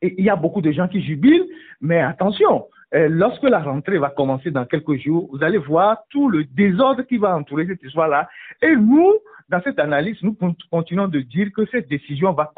il 0.00 0.24
y 0.24 0.30
a 0.30 0.36
beaucoup 0.36 0.60
de 0.62 0.70
gens 0.70 0.88
qui 0.88 1.02
jubilent, 1.02 1.46
mais 1.80 2.00
attention, 2.00 2.66
lorsque 2.92 3.42
la 3.42 3.60
rentrée 3.60 3.98
va 3.98 4.10
commencer 4.10 4.50
dans 4.50 4.64
quelques 4.64 4.96
jours, 4.96 5.28
vous 5.32 5.42
allez 5.42 5.58
voir 5.58 5.98
tout 6.10 6.28
le 6.28 6.44
désordre 6.44 7.02
qui 7.02 7.18
va 7.18 7.36
entourer 7.36 7.66
cette 7.66 7.82
histoire-là. 7.82 8.28
Et 8.62 8.74
nous, 8.74 9.14
dans 9.48 9.62
cette 9.62 9.78
analyse, 9.78 10.16
nous 10.22 10.36
continuons 10.70 11.08
de 11.08 11.20
dire 11.20 11.48
que 11.54 11.66
cette 11.66 11.88
décision 11.88 12.32
va, 12.32 12.52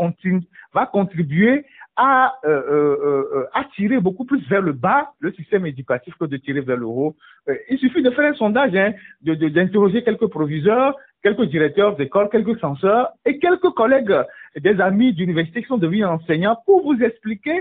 va 0.73 0.87
contribuer 0.87 1.64
à 1.97 2.35
euh, 2.45 2.49
euh, 2.49 3.29
euh, 3.35 3.47
attirer 3.53 4.01
beaucoup 4.01 4.25
plus 4.25 4.40
vers 4.49 4.62
le 4.62 4.73
bas 4.73 5.12
le 5.19 5.33
système 5.33 5.66
éducatif 5.66 6.14
que 6.19 6.25
de 6.25 6.37
tirer 6.37 6.61
vers 6.61 6.77
le 6.77 6.87
haut. 6.87 7.14
il 7.69 7.79
suffit 7.79 8.03
de 8.03 8.11
faire 8.11 8.33
un 8.33 8.35
sondage, 8.35 8.75
hein, 8.75 8.93
d'interroger 9.23 10.03
quelques 10.03 10.29
proviseurs, 10.29 10.97
quelques 11.23 11.45
directeurs 11.45 11.97
d'école, 11.97 12.31
quelques 12.31 12.59
censeurs 12.59 13.11
et 13.27 13.38
quelques 13.38 13.71
collègues 13.71 14.16
des 14.57 14.81
amis 14.81 15.12
d'université 15.12 15.62
qui 15.62 15.69
sont 15.69 15.79
devenus 15.79 16.07
enseignants 16.07 16.57
pour 16.64 16.83
vous 16.83 16.99
expliquer 17.03 17.61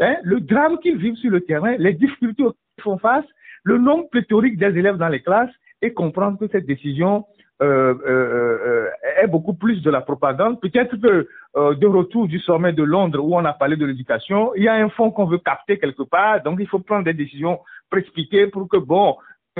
hein, 0.00 0.16
le 0.22 0.40
drame 0.40 0.78
qu'ils 0.78 0.96
vivent 0.96 1.16
sur 1.16 1.30
le 1.30 1.40
terrain, 1.40 1.76
les 1.78 1.92
difficultés 1.92 2.42
auxquelles 2.42 2.78
ils 2.78 2.82
font 2.82 2.98
face, 2.98 3.24
le 3.62 3.78
nombre 3.78 4.08
pléthorique 4.10 4.58
des 4.58 4.78
élèves 4.78 4.96
dans 4.96 5.08
les 5.08 5.22
classes 5.22 5.52
et 5.82 5.92
comprendre 5.92 6.38
que 6.38 6.48
cette 6.48 6.66
décision 6.66 7.24
euh, 7.62 7.94
euh, 8.06 8.58
euh, 8.66 9.22
est 9.22 9.26
beaucoup 9.26 9.52
plus 9.52 9.82
de 9.82 9.90
la 9.90 10.00
propagande. 10.00 10.58
Peut-être 10.60 10.96
que 10.96 11.28
de 11.74 11.86
retour 11.86 12.26
du 12.26 12.38
sommet 12.38 12.72
de 12.72 12.82
Londres 12.82 13.22
où 13.22 13.36
on 13.36 13.44
a 13.44 13.52
parlé 13.52 13.76
de 13.76 13.84
l'éducation, 13.84 14.52
il 14.56 14.62
y 14.62 14.68
a 14.68 14.74
un 14.74 14.88
fond 14.88 15.10
qu'on 15.10 15.26
veut 15.26 15.38
capter 15.38 15.78
quelque 15.78 16.04
part, 16.04 16.42
donc 16.42 16.58
il 16.60 16.66
faut 16.66 16.78
prendre 16.78 17.04
des 17.04 17.12
décisions 17.12 17.58
précipitées 17.90 18.46
pour 18.46 18.66
que, 18.66 18.78
bon, 18.78 19.16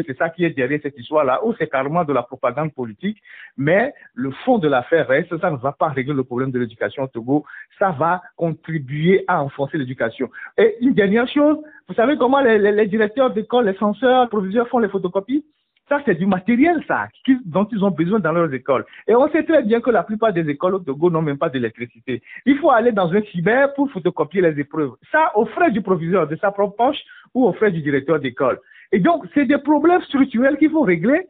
c'est 0.06 0.16
ça 0.16 0.30
qui 0.30 0.44
est 0.44 0.50
derrière 0.50 0.80
cette 0.82 0.98
histoire-là, 0.98 1.40
ou 1.44 1.54
c'est 1.58 1.68
carrément 1.68 2.04
de 2.04 2.12
la 2.12 2.22
propagande 2.22 2.72
politique, 2.72 3.18
mais 3.56 3.92
le 4.14 4.30
fond 4.44 4.58
de 4.58 4.68
l'affaire 4.68 5.08
reste, 5.08 5.38
ça 5.40 5.50
ne 5.50 5.56
va 5.56 5.72
pas 5.72 5.88
régler 5.88 6.14
le 6.14 6.24
problème 6.24 6.50
de 6.50 6.58
l'éducation 6.58 7.04
au 7.04 7.08
Togo, 7.08 7.44
ça 7.78 7.90
va 7.90 8.22
contribuer 8.36 9.24
à 9.28 9.42
enfoncer 9.42 9.78
l'éducation. 9.78 10.30
Et 10.58 10.76
une 10.80 10.94
dernière 10.94 11.28
chose, 11.28 11.58
vous 11.88 11.94
savez 11.94 12.16
comment 12.16 12.40
les, 12.40 12.86
directeurs 12.86 13.32
d'école, 13.32 13.66
les 13.66 13.76
censeurs, 13.78 14.24
les 14.24 14.28
proviseurs 14.28 14.68
font 14.68 14.78
les 14.78 14.88
photocopies? 14.88 15.44
Ça, 15.88 16.00
c'est 16.06 16.14
du 16.14 16.24
matériel, 16.24 16.84
ça, 16.86 17.08
dont 17.44 17.66
ils 17.72 17.82
ont 17.82 17.90
besoin 17.90 18.20
dans 18.20 18.30
leurs 18.30 18.54
écoles. 18.54 18.86
Et 19.08 19.14
on 19.16 19.28
sait 19.30 19.42
très 19.42 19.64
bien 19.64 19.80
que 19.80 19.90
la 19.90 20.04
plupart 20.04 20.32
des 20.32 20.48
écoles 20.48 20.76
au 20.76 20.78
Togo 20.78 21.10
n'ont 21.10 21.20
même 21.20 21.36
pas 21.36 21.48
d'électricité. 21.48 22.22
Il 22.46 22.58
faut 22.58 22.70
aller 22.70 22.92
dans 22.92 23.12
un 23.12 23.22
cyber 23.22 23.74
pour 23.74 23.90
photocopier 23.90 24.40
les 24.40 24.60
épreuves. 24.60 24.92
Ça, 25.10 25.32
aux 25.34 25.46
frais 25.46 25.72
du 25.72 25.82
proviseur 25.82 26.28
de 26.28 26.36
sa 26.36 26.52
propre 26.52 26.76
poche 26.76 26.98
ou 27.34 27.44
aux 27.44 27.52
frais 27.54 27.72
du 27.72 27.82
directeur 27.82 28.20
d'école. 28.20 28.60
Et 28.92 28.98
donc, 28.98 29.24
c'est 29.34 29.46
des 29.46 29.58
problèmes 29.58 30.02
structurels 30.02 30.56
qu'il 30.58 30.70
faut 30.70 30.82
régler. 30.82 31.26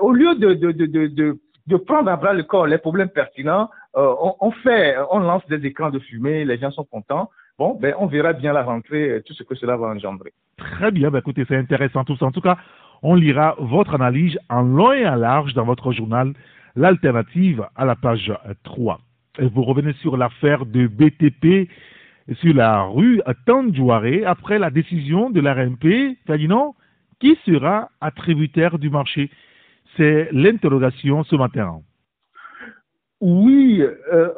Au 0.00 0.12
lieu 0.12 0.34
de, 0.34 1.76
prendre 1.76 2.10
à 2.10 2.16
bras 2.16 2.32
le 2.32 2.42
corps 2.42 2.66
les 2.66 2.78
problèmes 2.78 3.10
pertinents, 3.10 3.70
euh, 3.96 4.14
on, 4.40 4.50
fait, 4.50 4.96
on 5.10 5.18
lance 5.20 5.46
des 5.48 5.66
écrans 5.66 5.90
de 5.90 5.98
fumée, 5.98 6.44
les 6.44 6.58
gens 6.58 6.70
sont 6.70 6.84
contents. 6.84 7.30
Bon, 7.58 7.78
ben, 7.78 7.94
on 7.98 8.06
verra 8.06 8.32
bien 8.32 8.54
la 8.54 8.62
rentrée, 8.62 9.22
tout 9.26 9.34
ce 9.34 9.42
que 9.42 9.54
cela 9.54 9.76
va 9.76 9.88
engendrer. 9.88 10.32
Très 10.56 10.90
bien, 10.90 11.10
ben, 11.10 11.18
écoutez, 11.18 11.44
c'est 11.46 11.56
intéressant 11.56 12.04
tout 12.04 12.16
ça. 12.16 12.24
En 12.24 12.32
tout 12.32 12.40
cas, 12.40 12.56
on 13.02 13.14
lira 13.14 13.54
votre 13.58 13.94
analyse 13.94 14.38
en 14.48 14.62
long 14.62 14.92
et 14.92 15.06
en 15.06 15.16
large 15.16 15.52
dans 15.54 15.64
votre 15.64 15.92
journal 15.92 16.32
L'Alternative 16.74 17.66
à 17.76 17.84
la 17.84 17.96
page 17.96 18.32
3. 18.64 18.98
Et 19.38 19.46
vous 19.46 19.62
revenez 19.62 19.92
sur 20.00 20.16
l'affaire 20.16 20.64
de 20.64 20.86
BTP 20.86 21.68
sur 22.34 22.54
la 22.54 22.82
rue 22.82 23.20
Tandjouaré 23.46 24.24
après 24.24 24.58
la 24.58 24.70
décision 24.70 25.30
de 25.30 25.40
l'RMP. 25.40 26.16
Ferdinand, 26.26 26.74
qui 27.20 27.38
sera 27.46 27.90
attributaire 28.00 28.78
du 28.78 28.90
marché 28.90 29.30
C'est 29.96 30.28
l'interrogation 30.32 31.24
ce 31.24 31.36
matin. 31.36 31.80
Oui, 33.20 33.80
euh, 34.12 34.28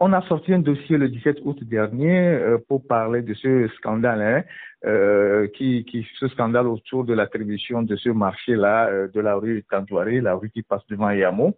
on 0.00 0.12
a 0.12 0.20
sorti 0.28 0.52
un 0.52 0.58
dossier 0.58 0.98
le 0.98 1.08
17 1.08 1.38
août 1.44 1.58
dernier 1.64 2.18
euh, 2.18 2.58
pour 2.68 2.86
parler 2.86 3.22
de 3.22 3.32
ce 3.32 3.68
scandale, 3.78 4.20
hein, 4.20 4.44
euh, 4.84 5.48
qui, 5.48 6.06
ce 6.20 6.28
scandale 6.28 6.66
autour 6.66 7.04
de 7.04 7.14
l'attribution 7.14 7.80
de 7.82 7.96
ce 7.96 8.10
marché-là 8.10 9.08
de 9.08 9.20
la 9.20 9.36
rue 9.36 9.64
Tantouaré, 9.70 10.20
la 10.20 10.34
rue 10.34 10.50
qui 10.50 10.62
passe 10.62 10.86
devant 10.90 11.10
Yamo. 11.10 11.54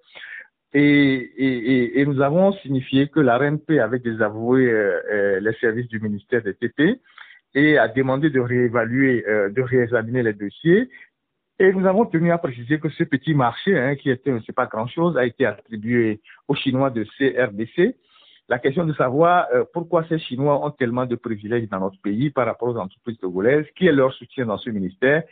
Et, 0.74 0.80
et, 0.80 2.00
et, 2.00 2.04
nous 2.04 2.20
avons 2.20 2.52
signifié 2.52 3.08
que 3.08 3.20
la 3.20 3.38
RMP 3.38 3.70
avait 3.80 4.00
désavoué 4.00 4.70
les 5.40 5.54
services 5.60 5.88
du 5.88 5.98
ministère 5.98 6.42
des 6.42 6.52
TP 6.54 7.00
et 7.54 7.78
a 7.78 7.88
demandé 7.88 8.28
de 8.28 8.38
réévaluer, 8.38 9.24
de 9.26 9.62
réexaminer 9.62 10.22
les 10.22 10.34
dossiers. 10.34 10.90
Et 11.58 11.72
nous 11.72 11.86
avons 11.86 12.04
tenu 12.04 12.30
à 12.32 12.38
préciser 12.38 12.78
que 12.78 12.90
ce 12.90 13.04
petit 13.04 13.32
marché, 13.34 13.78
hein, 13.78 13.96
qui 13.96 14.10
était, 14.10 14.30
c'est 14.44 14.54
pas 14.54 14.66
grand-chose, 14.66 15.16
a 15.16 15.24
été 15.24 15.46
attribué 15.46 16.20
aux 16.48 16.54
Chinois 16.54 16.90
de 16.90 17.04
CRDC 17.16 17.96
la 18.48 18.58
question 18.58 18.86
de 18.86 18.94
savoir 18.94 19.46
euh, 19.52 19.64
pourquoi 19.72 20.06
ces 20.08 20.18
Chinois 20.18 20.64
ont 20.64 20.70
tellement 20.70 21.04
de 21.04 21.16
privilèges 21.16 21.68
dans 21.68 21.80
notre 21.80 22.00
pays 22.00 22.30
par 22.30 22.46
rapport 22.46 22.68
aux 22.68 22.78
entreprises 22.78 23.18
togolaises, 23.18 23.66
qui 23.76 23.86
est 23.86 23.92
leur 23.92 24.12
soutien 24.14 24.46
dans 24.46 24.56
ce 24.56 24.70
ministère. 24.70 25.22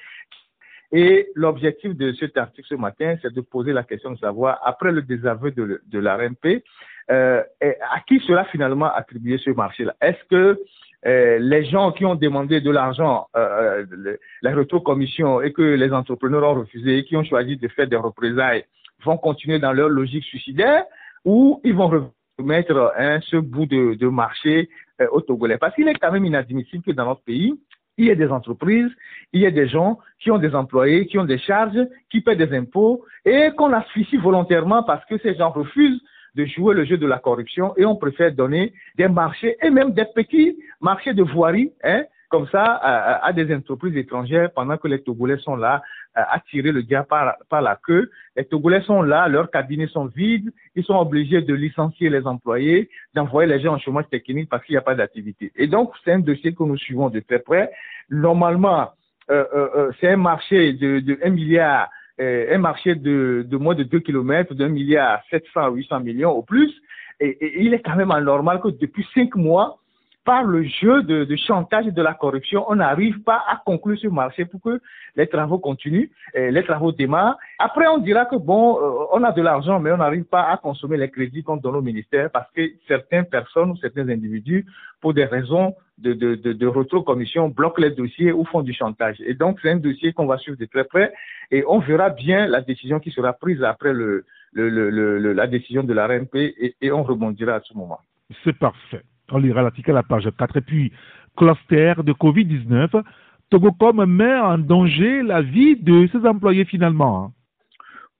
Et 0.92 1.28
l'objectif 1.34 1.96
de 1.96 2.12
cet 2.12 2.36
article 2.36 2.68
ce 2.68 2.74
matin, 2.74 3.16
c'est 3.22 3.32
de 3.32 3.40
poser 3.40 3.72
la 3.72 3.82
question 3.82 4.12
de 4.12 4.18
savoir, 4.18 4.60
après 4.64 4.92
le 4.92 5.02
désaveu 5.02 5.50
de, 5.50 5.82
de 5.86 6.62
euh, 7.10 7.42
à 7.60 8.00
qui 8.06 8.18
sera 8.20 8.44
finalement 8.46 8.92
attribué 8.92 9.38
ce 9.38 9.50
marché-là? 9.50 9.94
Est-ce 10.00 10.24
que 10.28 10.60
euh, 11.06 11.38
les 11.38 11.64
gens 11.66 11.92
qui 11.92 12.04
ont 12.04 12.16
demandé 12.16 12.60
de 12.60 12.70
l'argent, 12.70 13.28
euh, 13.36 13.84
euh 13.92 14.16
la 14.42 14.52
commission 14.80 15.40
et 15.40 15.52
que 15.52 15.62
les 15.62 15.92
entrepreneurs 15.92 16.42
ont 16.44 16.60
refusé 16.60 16.98
et 16.98 17.04
qui 17.04 17.16
ont 17.16 17.24
choisi 17.24 17.56
de 17.56 17.68
faire 17.68 17.86
des 17.86 17.96
représailles 17.96 18.64
vont 19.04 19.16
continuer 19.16 19.58
dans 19.58 19.72
leur 19.72 19.88
logique 19.88 20.24
suicidaire 20.24 20.84
ou 21.24 21.60
ils 21.64 21.74
vont 21.74 22.10
mettre 22.42 22.92
hein, 22.98 23.20
ce 23.22 23.36
bout 23.36 23.66
de, 23.66 24.06
marché 24.08 24.68
euh, 25.00 25.06
au 25.12 25.20
Togolais? 25.20 25.58
Parce 25.58 25.74
qu'il 25.74 25.86
est 25.86 25.94
quand 25.94 26.10
même 26.10 26.24
inadmissible 26.24 26.82
que 26.82 26.92
dans 26.92 27.06
notre 27.06 27.22
pays, 27.22 27.54
il 27.98 28.06
y 28.06 28.10
ait 28.10 28.16
des 28.16 28.28
entreprises, 28.28 28.90
il 29.32 29.40
y 29.40 29.44
ait 29.44 29.52
des 29.52 29.68
gens 29.68 29.98
qui 30.18 30.30
ont 30.30 30.38
des 30.38 30.54
employés, 30.54 31.06
qui 31.06 31.18
ont 31.18 31.24
des 31.24 31.38
charges, 31.38 31.78
qui 32.10 32.20
paient 32.20 32.36
des 32.36 32.54
impôts, 32.56 33.04
et 33.24 33.50
qu'on 33.56 33.72
asphyxie 33.72 34.16
volontairement 34.16 34.82
parce 34.82 35.04
que 35.06 35.18
ces 35.18 35.34
gens 35.34 35.50
refusent 35.50 36.00
de 36.34 36.44
jouer 36.44 36.74
le 36.74 36.84
jeu 36.84 36.98
de 36.98 37.06
la 37.06 37.18
corruption 37.18 37.74
et 37.76 37.86
on 37.86 37.96
préfère 37.96 38.32
donner 38.32 38.74
des 38.96 39.08
marchés 39.08 39.56
et 39.62 39.70
même 39.70 39.92
des 39.92 40.04
petits 40.14 40.56
marchés 40.80 41.14
de 41.14 41.22
voirie, 41.22 41.72
hein, 41.82 42.04
comme 42.28 42.46
ça 42.48 42.62
à, 42.62 43.32
des 43.32 43.54
entreprises 43.54 43.96
étrangères 43.96 44.50
pendant 44.52 44.76
que 44.76 44.88
les 44.88 45.02
Togolais 45.02 45.38
sont 45.38 45.56
là 45.56 45.82
à 46.16 46.40
tirer 46.50 46.72
le 46.72 46.82
par, 47.04 47.36
par 47.48 47.60
la 47.60 47.76
queue. 47.76 48.10
Les 48.36 48.44
Togolais 48.44 48.80
sont 48.82 49.02
là, 49.02 49.28
leurs 49.28 49.50
cabinets 49.50 49.86
sont 49.86 50.06
vides, 50.06 50.50
ils 50.74 50.84
sont 50.84 50.96
obligés 50.96 51.42
de 51.42 51.54
licencier 51.54 52.08
les 52.08 52.26
employés, 52.26 52.88
d'envoyer 53.14 53.52
les 53.52 53.60
gens 53.60 53.74
en 53.74 53.78
chômage 53.78 54.08
technique 54.10 54.48
parce 54.48 54.64
qu'il 54.64 54.72
n'y 54.72 54.78
a 54.78 54.82
pas 54.82 54.94
d'activité. 54.94 55.52
Et 55.56 55.66
donc, 55.66 55.92
c'est 56.04 56.12
un 56.12 56.20
dossier 56.20 56.54
que 56.54 56.62
nous 56.62 56.78
suivons 56.78 57.10
de 57.10 57.20
très 57.20 57.40
près. 57.40 57.70
Normalement, 58.08 58.90
euh, 59.30 59.44
euh, 59.54 59.68
euh 59.76 59.92
c'est 60.00 60.08
un 60.08 60.16
marché 60.16 60.72
de, 60.72 61.00
de 61.00 61.18
1 61.22 61.30
milliard, 61.30 61.90
euh, 62.20 62.54
un 62.54 62.58
marché 62.58 62.94
de, 62.94 63.44
de 63.46 63.56
moins 63.56 63.74
de 63.74 63.82
2 63.82 64.00
kilomètres, 64.00 64.54
d'un 64.54 64.68
milliard 64.68 65.20
700 65.30 65.60
à 65.60 65.70
800 65.70 66.00
millions 66.00 66.30
au 66.30 66.42
plus. 66.42 66.72
Et, 67.20 67.28
et, 67.28 67.62
il 67.62 67.74
est 67.74 67.80
quand 67.80 67.96
même 67.96 68.10
anormal 68.10 68.60
que 68.60 68.68
depuis 68.68 69.06
cinq 69.14 69.34
mois, 69.36 69.78
par 70.26 70.42
le 70.42 70.64
jeu 70.64 71.04
de, 71.04 71.24
de, 71.24 71.36
chantage 71.36 71.86
et 71.86 71.92
de 71.92 72.02
la 72.02 72.12
corruption, 72.12 72.64
on 72.68 72.74
n'arrive 72.74 73.22
pas 73.22 73.44
à 73.48 73.62
conclure 73.64 73.96
ce 73.98 74.08
marché 74.08 74.44
pour 74.44 74.60
que 74.60 74.80
les 75.14 75.28
travaux 75.28 75.58
continuent, 75.58 76.10
les 76.34 76.64
travaux 76.64 76.90
démarrent. 76.90 77.38
Après, 77.60 77.86
on 77.86 77.98
dira 77.98 78.26
que 78.26 78.34
bon, 78.34 78.76
euh, 78.76 79.06
on 79.12 79.22
a 79.22 79.30
de 79.30 79.40
l'argent, 79.40 79.78
mais 79.78 79.92
on 79.92 79.98
n'arrive 79.98 80.24
pas 80.24 80.42
à 80.50 80.56
consommer 80.56 80.96
les 80.96 81.10
crédits 81.10 81.44
qu'on 81.44 81.56
donne 81.56 81.76
au 81.76 81.80
ministère 81.80 82.28
parce 82.32 82.50
que 82.50 82.62
certaines 82.88 83.26
personnes 83.26 83.70
ou 83.70 83.76
certains 83.76 84.08
individus, 84.08 84.66
pour 85.00 85.14
des 85.14 85.24
raisons 85.24 85.76
de, 85.98 86.12
de, 86.12 86.34
de, 86.34 86.52
de 86.52 86.66
retro-commission, 86.66 87.48
bloquent 87.48 87.80
les 87.80 87.92
dossiers 87.92 88.32
ou 88.32 88.44
font 88.44 88.62
du 88.62 88.72
chantage. 88.72 89.20
Et 89.24 89.34
donc, 89.34 89.60
c'est 89.62 89.70
un 89.70 89.76
dossier 89.76 90.12
qu'on 90.12 90.26
va 90.26 90.38
suivre 90.38 90.58
de 90.58 90.66
très 90.66 90.84
près 90.84 91.12
et 91.52 91.62
on 91.68 91.78
verra 91.78 92.10
bien 92.10 92.48
la 92.48 92.62
décision 92.62 92.98
qui 92.98 93.12
sera 93.12 93.32
prise 93.32 93.62
après 93.62 93.92
le, 93.92 94.24
le, 94.52 94.68
le, 94.90 95.32
la 95.32 95.46
décision 95.46 95.84
de 95.84 95.92
la 95.92 96.08
RMP 96.08 96.34
et, 96.34 96.74
et 96.80 96.90
on 96.90 97.04
rebondira 97.04 97.54
à 97.54 97.60
ce 97.60 97.74
moment. 97.74 98.00
C'est 98.42 98.58
parfait. 98.58 99.02
On 99.30 99.38
lira 99.38 99.62
l'article 99.62 99.90
à 99.90 99.94
la 99.94 100.02
page 100.02 100.28
4. 100.38 100.56
Et 100.58 100.60
puis, 100.60 100.92
cluster 101.36 101.94
de 102.04 102.12
Covid-19, 102.12 103.02
Togocom 103.50 104.04
met 104.06 104.36
en 104.36 104.58
danger 104.58 105.22
la 105.22 105.42
vie 105.42 105.76
de 105.76 106.06
ses 106.08 106.26
employés 106.26 106.64
finalement. 106.64 107.24
Hein. 107.24 107.32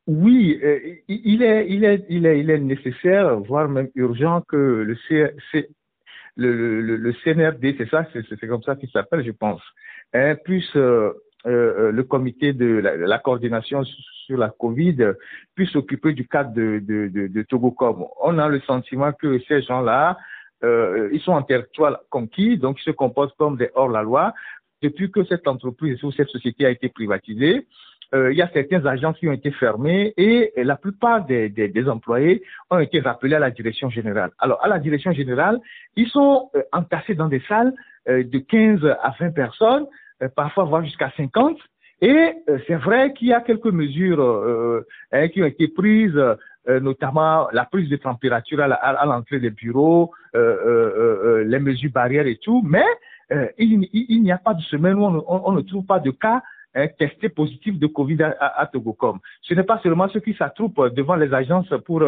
Oui, 0.07 0.61
euh, 0.63 0.79
il, 1.09 1.43
est, 1.43 2.59
nécessaire, 2.59 3.41
voire 3.41 3.69
même 3.69 3.89
urgent 3.97 4.41
que 4.43 4.87
le, 6.37 7.13
CNRD, 7.25 7.75
c'est 7.77 7.91
ça, 7.91 8.07
c'est 8.13 8.47
comme 8.47 8.63
ça 8.63 8.77
qu'il 8.77 8.89
s'appelle, 8.91 9.25
je 9.25 9.33
pense, 9.33 9.61
hein, 10.15 10.37
euh, 10.77 11.13
euh, 11.47 11.91
le 11.91 12.03
comité 12.05 12.53
de 12.53 12.67
la, 12.67 13.19
coordination 13.19 13.83
sur 13.83 14.39
la 14.39 14.51
Covid 14.51 14.97
puisse 15.57 15.71
s'occuper 15.71 16.13
du 16.13 16.29
cadre 16.29 16.53
de 16.55 17.43
Togocom. 17.49 18.07
On 18.23 18.39
a 18.39 18.49
le 18.49 18.61
sentiment 18.61 19.13
que 19.13 19.41
ces 19.49 19.63
gens-là 19.63 20.17
euh, 20.65 21.11
ils 21.13 21.21
sont 21.21 21.33
en 21.33 21.43
territoire 21.43 22.01
conquis, 22.11 22.57
donc 22.59 22.81
ils 22.81 22.85
se 22.85 22.91
comportent 22.91 23.37
comme 23.37 23.57
des 23.57 23.71
hors-la-loi. 23.75 24.33
Depuis 24.83 25.11
que 25.11 25.25
cette 25.25 25.49
entreprise 25.49 26.03
ou 26.05 26.13
cette 26.13 26.29
société 26.29 26.67
a 26.67 26.71
été 26.71 26.89
privatisée, 26.89 27.67
euh, 28.15 28.33
il 28.33 28.39
y 28.39 28.43
a 28.43 28.49
certaines 28.53 28.87
agences 28.87 29.19
qui 29.19 29.29
ont 29.29 29.33
été 29.33 29.51
fermées 29.51 30.15
et, 30.17 30.53
la 30.57 30.77
plupart 30.77 31.25
des, 31.25 31.49
des, 31.49 31.69
des, 31.69 31.89
employés 31.89 32.43
ont 32.71 32.79
été 32.79 33.01
rappelés 33.01 33.35
à 33.35 33.41
la 33.41 33.51
direction 33.51 33.91
générale. 33.91 34.31
Alors, 34.39 34.63
à 34.65 34.69
la 34.69 34.79
direction 34.79 35.13
générale, 35.13 35.59
ils 35.97 36.09
sont 36.09 36.51
euh, 36.55 36.63
entassés 36.73 37.15
dans 37.15 37.29
des 37.29 37.43
salles 37.49 37.75
euh, 38.09 38.23
de 38.23 38.39
15 38.39 38.85
à 39.03 39.15
20 39.19 39.31
personnes, 39.31 39.87
euh, 40.23 40.29
parfois 40.35 40.65
voire 40.65 40.85
jusqu'à 40.85 41.13
50. 41.17 41.59
Et 42.03 42.35
c'est 42.67 42.75
vrai 42.75 43.15
qu'il 43.15 43.29
y 43.29 43.33
a 43.33 43.41
quelques 43.41 43.73
mesures 43.73 44.21
hein, 45.13 45.29
qui 45.29 45.43
ont 45.43 45.47
été 45.47 45.67
prises 45.67 46.21
euh, 46.69 46.81
notamment 46.81 47.49
la 47.53 47.65
prise 47.65 47.89
de 47.89 47.97
température 47.97 48.61
à 48.61 49.07
l'entrée 49.07 49.39
des 49.39 49.51
bureaux, 49.51 50.11
euh, 50.35 50.57
euh, 50.67 51.45
les 51.45 51.59
mesures 51.59 51.93
barrières 51.93 52.27
et 52.27 52.37
tout, 52.37 52.63
mais 52.67 52.85
il, 53.59 53.89
il 53.93 54.23
n'y 54.23 54.33
a 54.33 54.39
pas 54.39 54.55
de 54.55 54.63
semaine 54.63 54.95
où 54.95 55.05
on, 55.05 55.53
ne 55.53 55.61
trouve 55.63 55.85
pas 55.85 55.99
de 55.99 56.13
cas 56.13 56.43
hein, 56.75 56.87
testés 56.99 57.29
positifs 57.29 57.79
de 57.79 57.87
Covid 57.87 58.19
à, 58.23 58.67
Togocom. 58.73 59.19
Ce 59.43 59.55
n'est 59.55 59.65
pas 59.65 59.81
seulement 59.83 60.09
ceux 60.09 60.21
qui 60.21 60.35
s'attroupent 60.35 60.95
devant 60.95 61.17
les 61.17 61.35
agences 61.35 61.73
pour 61.85 62.05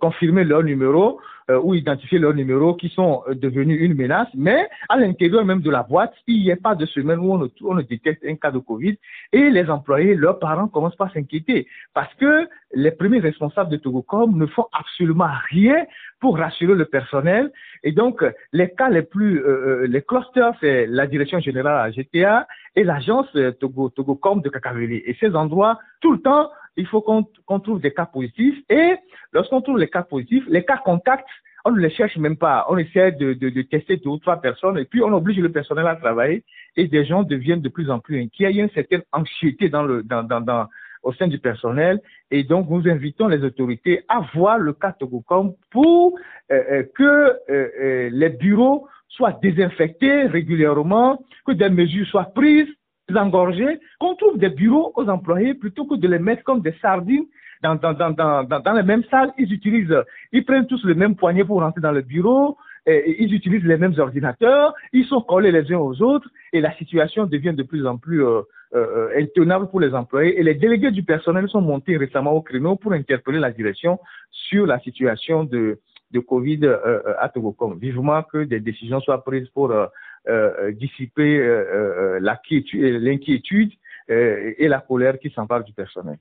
confirmer 0.00 0.44
leur 0.44 0.62
numéro, 0.62 1.18
euh, 1.18 1.39
ou 1.58 1.74
identifier 1.74 2.18
leurs 2.18 2.34
numéros 2.34 2.74
qui 2.74 2.88
sont 2.88 3.22
euh, 3.28 3.34
devenus 3.34 3.80
une 3.80 3.94
menace, 3.94 4.28
mais 4.34 4.68
à 4.88 4.96
l'intérieur 4.96 5.44
même 5.44 5.60
de 5.60 5.70
la 5.70 5.82
boîte, 5.82 6.14
il 6.26 6.42
n'y 6.42 6.52
a 6.52 6.56
pas 6.56 6.74
de 6.74 6.86
semaine 6.86 7.18
où 7.18 7.34
on, 7.34 7.50
on 7.62 7.74
ne, 7.74 7.82
détecte 7.82 8.24
un 8.24 8.36
cas 8.36 8.50
de 8.50 8.58
Covid 8.58 8.96
et 9.32 9.50
les 9.50 9.70
employés, 9.70 10.14
leurs 10.14 10.38
parents 10.38 10.68
commencent 10.68 10.96
pas 10.96 11.06
à 11.06 11.10
s'inquiéter. 11.10 11.66
Parce 11.94 12.12
que 12.14 12.48
les 12.74 12.90
premiers 12.90 13.20
responsables 13.20 13.70
de 13.70 13.76
Togocom 13.76 14.36
ne 14.36 14.46
font 14.46 14.66
absolument 14.72 15.30
rien 15.50 15.84
pour 16.20 16.38
rassurer 16.38 16.74
le 16.74 16.84
personnel. 16.84 17.50
Et 17.82 17.92
donc 17.92 18.24
les 18.52 18.70
cas 18.70 18.90
les 18.90 19.02
plus, 19.02 19.42
euh, 19.44 19.86
les 19.86 20.02
clusters, 20.02 20.52
c'est 20.60 20.86
la 20.86 21.06
direction 21.06 21.40
générale 21.40 21.88
à 21.88 21.90
GTA 21.90 22.46
et 22.76 22.84
l'agence 22.84 23.28
Togo, 23.58 23.88
Togocom 23.88 24.42
de 24.42 24.48
Kakaveli. 24.48 25.02
Et 25.06 25.16
ces 25.18 25.34
endroits, 25.34 25.78
tout 26.00 26.12
le 26.12 26.20
temps, 26.20 26.50
il 26.76 26.86
faut 26.86 27.00
qu'on 27.00 27.24
qu 27.24 27.62
trouve 27.62 27.80
des 27.80 27.92
cas 27.92 28.06
positifs. 28.06 28.58
Et 28.68 28.94
lorsqu'on 29.32 29.60
trouve 29.60 29.78
les 29.78 29.88
cas 29.88 30.02
positifs, 30.02 30.44
les 30.48 30.64
cas 30.64 30.78
contacts 30.78 31.28
on 31.64 31.72
ne 31.72 31.80
les 31.80 31.90
cherche 31.90 32.16
même 32.16 32.36
pas. 32.36 32.66
On 32.68 32.78
essaie 32.78 33.12
de, 33.12 33.34
de, 33.34 33.62
tester 33.62 33.96
deux 33.96 34.10
ou 34.10 34.18
trois 34.18 34.40
personnes 34.40 34.78
et 34.78 34.84
puis 34.84 35.02
on 35.02 35.12
oblige 35.12 35.38
le 35.38 35.52
personnel 35.52 35.86
à 35.86 35.96
travailler 35.96 36.44
et 36.76 36.88
des 36.88 37.04
gens 37.04 37.22
deviennent 37.22 37.60
de 37.60 37.68
plus 37.68 37.90
en 37.90 37.98
plus 37.98 38.20
inquiets. 38.20 38.50
Il 38.50 38.56
y 38.56 38.60
a 38.60 38.64
une 38.64 38.70
certaine 38.70 39.02
anxiété 39.12 39.68
dans 39.68 39.82
le, 39.82 40.02
dans, 40.02 40.22
dans, 40.22 40.68
au 41.02 41.12
sein 41.12 41.28
du 41.28 41.38
personnel 41.38 42.00
et 42.30 42.44
donc 42.44 42.68
nous 42.70 42.88
invitons 42.88 43.28
les 43.28 43.42
autorités 43.44 44.02
à 44.08 44.20
voir 44.34 44.58
le 44.58 44.72
cas 44.72 44.92
Togocom 44.92 45.54
pour 45.70 46.18
euh, 46.50 46.62
euh 46.70 46.82
que 46.94 47.36
euh, 47.50 48.10
les 48.12 48.28
bureaux 48.30 48.86
soient 49.08 49.38
désinfectés 49.42 50.26
régulièrement, 50.26 51.22
que 51.46 51.52
des 51.52 51.68
mesures 51.68 52.06
soient 52.06 52.32
prises, 52.34 52.68
engorgées, 53.16 53.80
qu'on 53.98 54.14
trouve 54.14 54.38
des 54.38 54.50
bureaux 54.50 54.92
aux 54.94 55.08
employés 55.08 55.54
plutôt 55.54 55.84
que 55.84 55.96
de 55.96 56.06
les 56.06 56.18
mettre 56.18 56.44
comme 56.44 56.60
des 56.60 56.74
sardines 56.80 57.26
dans, 57.62 57.74
dans, 57.74 57.92
dans, 57.92 58.10
dans, 58.10 58.60
dans 58.60 58.72
les 58.72 58.82
mêmes 58.82 59.04
salles, 59.10 59.32
ils 59.38 59.52
utilisent, 59.52 59.94
ils 60.32 60.44
prennent 60.44 60.66
tous 60.66 60.82
le 60.84 60.94
même 60.94 61.16
poignet 61.16 61.44
pour 61.44 61.60
rentrer 61.60 61.80
dans 61.80 61.92
le 61.92 62.02
bureau, 62.02 62.56
et, 62.86 63.22
ils 63.22 63.34
utilisent 63.34 63.64
les 63.64 63.76
mêmes 63.76 63.94
ordinateurs, 63.98 64.74
ils 64.92 65.04
sont 65.04 65.20
collés 65.20 65.52
les 65.52 65.70
uns 65.72 65.78
aux 65.78 66.00
autres, 66.02 66.28
et 66.52 66.60
la 66.60 66.74
situation 66.76 67.26
devient 67.26 67.54
de 67.54 67.62
plus 67.62 67.86
en 67.86 67.98
plus 67.98 68.24
euh, 68.24 68.42
euh, 68.74 69.10
intenable 69.16 69.68
pour 69.68 69.80
les 69.80 69.94
employés. 69.94 70.38
Et 70.38 70.42
les 70.42 70.54
délégués 70.54 70.90
du 70.90 71.02
personnel 71.02 71.48
sont 71.48 71.60
montés 71.60 71.96
récemment 71.96 72.32
au 72.32 72.42
créneau 72.42 72.76
pour 72.76 72.92
interpeller 72.92 73.38
la 73.38 73.50
direction 73.50 73.98
sur 74.30 74.66
la 74.66 74.78
situation 74.80 75.44
de, 75.44 75.78
de 76.12 76.20
Covid 76.20 76.60
euh, 76.64 77.00
à 77.18 77.28
Togocom. 77.28 77.78
Vivement 77.78 78.22
que 78.22 78.44
des 78.44 78.60
décisions 78.60 79.00
soient 79.00 79.22
prises 79.24 79.48
pour 79.50 79.70
euh, 79.70 79.86
euh, 80.28 80.72
dissiper 80.72 81.38
euh, 81.38 82.18
l'inquiétude 82.20 83.72
et 84.08 84.66
la 84.66 84.80
colère 84.80 85.18
qui 85.20 85.30
s'empare 85.30 85.62
du 85.62 85.72
personnel. 85.72 86.16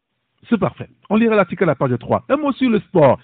C'est 0.49 0.59
parfait. 0.59 0.89
On 1.09 1.15
lira 1.15 1.35
l'article 1.35 1.63
à 1.63 1.67
la 1.67 1.75
page 1.75 1.97
3. 1.99 2.25
Un 2.29 2.37
mot 2.37 2.51
sur 2.53 2.69
le 2.69 2.79
sport. 2.79 3.19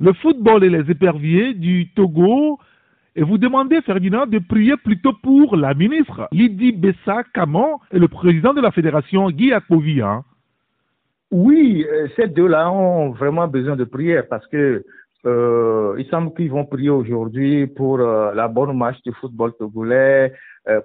Le 0.00 0.12
football 0.14 0.64
et 0.64 0.70
les 0.70 0.90
éperviers 0.90 1.54
du 1.54 1.90
Togo. 1.94 2.58
Et 3.14 3.22
vous 3.22 3.38
demandez, 3.38 3.80
Ferdinand, 3.80 4.26
de 4.26 4.38
prier 4.38 4.76
plutôt 4.76 5.14
pour 5.14 5.56
la 5.56 5.72
ministre 5.72 6.28
Lydie 6.32 6.72
Bessa 6.72 7.22
Camon 7.32 7.78
et 7.90 7.98
le 7.98 8.08
président 8.08 8.52
de 8.52 8.60
la 8.60 8.70
fédération 8.70 9.30
Guy 9.30 9.52
Akovi. 9.52 10.02
Oui, 11.30 11.86
euh, 11.90 12.08
ces 12.14 12.28
deux-là 12.28 12.70
ont 12.70 13.10
vraiment 13.10 13.48
besoin 13.48 13.74
de 13.74 13.84
prière 13.84 14.28
parce 14.28 14.46
que 14.48 14.84
euh, 15.26 15.96
il 15.98 16.06
semble 16.06 16.32
qu'ils 16.34 16.50
vont 16.50 16.64
prier 16.64 16.90
aujourd'hui 16.90 17.66
pour 17.66 17.98
euh, 17.98 18.32
la 18.34 18.46
bonne 18.46 18.76
marche 18.76 19.02
du 19.02 19.12
football 19.12 19.52
togolais, 19.58 20.32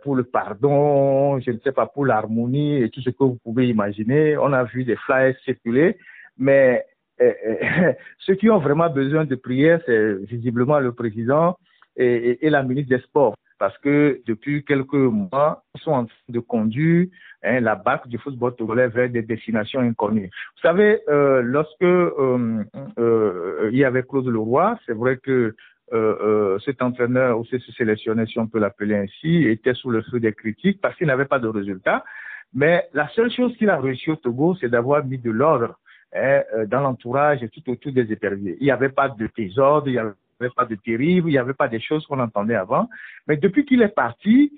pour 0.04 0.16
le 0.16 0.24
pardon, 0.24 1.40
je 1.40 1.52
ne 1.52 1.58
sais 1.60 1.72
pas, 1.72 1.88
pour 1.88 2.06
l'harmonie 2.06 2.84
et 2.84 2.90
tout 2.90 3.02
ce 3.02 3.10
que 3.10 3.24
vous 3.24 3.40
pouvez 3.44 3.68
imaginer. 3.68 4.38
On 4.38 4.54
a 4.54 4.64
vu 4.64 4.84
des 4.84 4.96
flyers 4.96 5.36
circuler, 5.44 5.98
mais 6.38 6.86
euh, 7.22 7.34
euh, 7.46 7.94
ceux 8.20 8.36
qui 8.36 8.50
ont 8.50 8.60
vraiment 8.60 8.90
besoin 8.90 9.26
de 9.26 9.36
prière, 9.36 9.80
c'est 9.86 10.14
visiblement 10.26 10.80
le 10.80 10.92
président 10.94 11.58
et, 11.96 12.50
la 12.50 12.64
ministre 12.64 12.96
des 12.96 13.02
Sports 13.04 13.36
parce 13.60 13.78
que 13.78 14.20
depuis 14.26 14.66
quelques 14.66 14.94
mois, 14.94 15.64
ils 15.76 15.82
sont 15.82 15.92
en 15.92 16.06
train 16.06 16.16
de 16.30 16.40
conduire 16.40 17.06
hein, 17.44 17.60
la 17.60 17.76
barque 17.76 18.08
du 18.08 18.18
football 18.18 18.56
togolais 18.56 18.88
vers 18.88 19.08
des 19.08 19.22
destinations 19.22 19.82
inconnues. 19.82 20.32
Vous 20.56 20.62
savez, 20.64 21.00
euh, 21.10 21.44
lorsque 21.44 21.84
euh, 21.84 22.64
euh, 22.98 23.70
il 23.72 23.78
y 23.78 23.86
avait 23.86 24.02
Claude 24.02 24.26
Leroy, 24.26 24.80
c'est 24.88 24.96
vrai 24.96 25.18
que 25.18 25.56
euh, 25.94 26.16
euh, 26.22 26.60
cet 26.60 26.82
entraîneur 26.82 27.38
ou 27.38 27.44
ce 27.44 27.58
sélectionneur, 27.74 28.26
si 28.26 28.40
on 28.40 28.48
peut 28.48 28.60
l'appeler 28.60 28.96
ainsi, 28.96 29.44
était 29.44 29.74
sous 29.74 29.90
le 29.90 30.02
feu 30.04 30.22
des 30.22 30.32
critiques 30.32 30.80
parce 30.80 30.96
qu'il 30.96 31.08
n'avait 31.08 31.26
pas 31.26 31.40
de 31.40 31.50
résultats. 31.50 32.06
Mais 32.54 32.88
la 32.94 33.10
seule 33.10 33.30
chose 33.30 33.54
qu'il 33.58 33.70
a 33.70 33.78
réussi 33.78 34.10
au 34.10 34.16
Togo, 34.16 34.56
c'est 34.56 34.70
d'avoir 34.70 35.04
mis 35.04 35.18
de 35.18 35.30
l'ordre 35.30 35.78
hein, 36.16 36.44
euh, 36.56 36.66
dans 36.66 36.80
l'entourage 36.80 37.44
et 37.44 37.50
tout 37.50 37.70
autour 37.70 37.92
des 37.92 38.10
éperviers. 38.10 38.56
Il 38.62 38.64
n'y 38.64 38.72
avait 38.72 38.90
pas 38.90 39.10
de 39.10 39.30
désordre, 39.36 39.90
il 39.90 39.94
n'y 39.94 40.00
avait 40.00 40.50
pas 40.56 40.64
de 40.66 40.76
terrible, 40.76 41.28
il 41.30 41.34
n'y 41.34 41.38
avait 41.38 41.54
pas 41.54 41.68
des 41.68 41.82
choses 41.82 42.06
qu'on 42.08 42.20
entendait 42.20 42.56
avant. 42.56 42.88
Mais 43.28 43.36
depuis 43.36 43.66
qu'il 43.66 43.82
est 43.82 43.94
parti, 43.94 44.54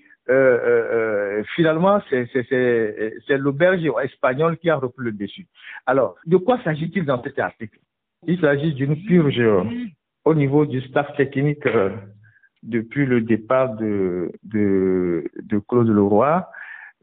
finalement, 1.56 2.00
c'est 2.10 3.38
l'auberge 3.38 3.82
espagnole 4.04 4.58
qui 4.58 4.70
a 4.70 4.76
repris 4.76 5.06
le 5.06 5.12
dessus. 5.14 5.48
Alors, 5.88 6.16
de 6.28 6.38
quoi 6.38 6.60
s'agit-il 6.64 7.06
dans 7.06 7.22
cet 7.24 7.40
article? 7.40 7.80
Il 8.28 8.40
s'agit 8.40 8.74
d'une 8.74 9.04
purge 9.04 9.42
au 10.26 10.34
niveau 10.34 10.66
du 10.66 10.82
staff 10.82 11.16
technique 11.16 11.68
depuis 12.64 13.06
le 13.06 13.22
départ 13.22 13.76
de, 13.76 14.32
de, 14.44 15.26
de 15.42 15.60
Claude 15.60 15.90
Leroy. 15.90 16.48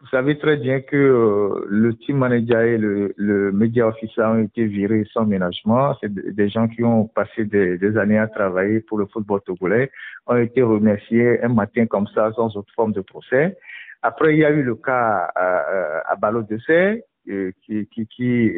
Vous 0.01 0.07
savez 0.07 0.39
très 0.39 0.57
bien 0.57 0.81
que 0.81 0.97
euh, 0.97 1.67
le 1.69 1.95
team 1.95 2.17
manager 2.17 2.63
et 2.63 2.79
le, 2.79 3.13
le 3.19 3.53
média 3.53 3.87
officer 3.87 4.23
ont 4.23 4.43
été 4.43 4.65
virés 4.65 5.07
sans 5.13 5.27
ménagement. 5.27 5.95
C'est 6.01 6.11
des 6.11 6.49
gens 6.49 6.69
qui 6.69 6.83
ont 6.83 7.07
passé 7.07 7.45
des, 7.45 7.77
des, 7.77 7.99
années 7.99 8.17
à 8.17 8.27
travailler 8.27 8.81
pour 8.81 8.97
le 8.97 9.05
football 9.05 9.43
togolais, 9.43 9.91
ont 10.27 10.39
été 10.39 10.63
remerciés 10.63 11.43
un 11.43 11.49
matin 11.49 11.85
comme 11.85 12.07
ça 12.15 12.33
sans 12.33 12.57
autre 12.57 12.73
forme 12.75 12.93
de 12.93 13.03
procès. 13.03 13.59
Après, 14.01 14.33
il 14.33 14.39
y 14.39 14.45
a 14.47 14.51
eu 14.51 14.63
le 14.63 14.75
cas 14.77 15.31
à, 15.35 16.11
à 16.11 16.17
Ballot 16.17 16.45
de 16.45 16.57
Serre, 16.61 16.97
euh, 17.29 17.53
qui, 17.67 17.87
qui, 17.89 18.07
qui 18.07 18.51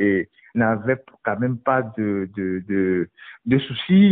n'avait 0.54 1.02
quand 1.22 1.38
même 1.38 1.58
pas 1.58 1.82
de, 1.82 2.28
de, 2.36 2.62
de, 2.68 3.08
de 3.46 3.58
soucis. 3.58 4.10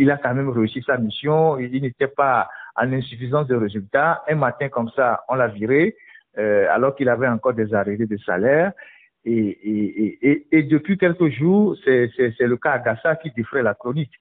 Il 0.00 0.10
a 0.10 0.16
quand 0.16 0.34
même 0.34 0.48
réussi 0.48 0.82
sa 0.82 0.96
mission. 0.98 1.58
Il 1.58 1.82
n'était 1.82 2.08
pas 2.08 2.48
en 2.76 2.92
insuffisance 2.92 3.46
de 3.46 3.54
résultats. 3.54 4.22
Un 4.28 4.36
matin 4.36 4.68
comme 4.68 4.90
ça, 4.90 5.24
on 5.28 5.34
l'a 5.34 5.48
viré, 5.48 5.96
euh, 6.38 6.66
alors 6.70 6.94
qu'il 6.96 7.08
avait 7.08 7.28
encore 7.28 7.54
des 7.54 7.74
arrivées 7.74 8.06
de 8.06 8.16
salaire. 8.18 8.72
Et, 9.24 9.32
et, 9.32 10.30
et, 10.30 10.46
et 10.52 10.62
depuis 10.62 10.96
quelques 10.96 11.28
jours, 11.28 11.76
c'est 11.84 12.10
le 12.40 12.56
cas 12.56 12.72
Agassa 12.72 13.16
qui 13.16 13.30
défrait 13.32 13.62
la 13.62 13.74
chronique. 13.74 14.12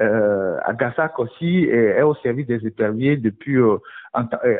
Euh, 0.00 0.58
Agassa 0.64 1.12
aussi 1.18 1.64
est, 1.64 1.98
est, 1.98 2.02
au 2.02 2.14
service 2.16 2.46
des 2.46 2.66
éperviers 2.66 3.16
depuis 3.16 3.56
euh, 3.56 3.76
en, 4.14 4.24
euh, 4.44 4.56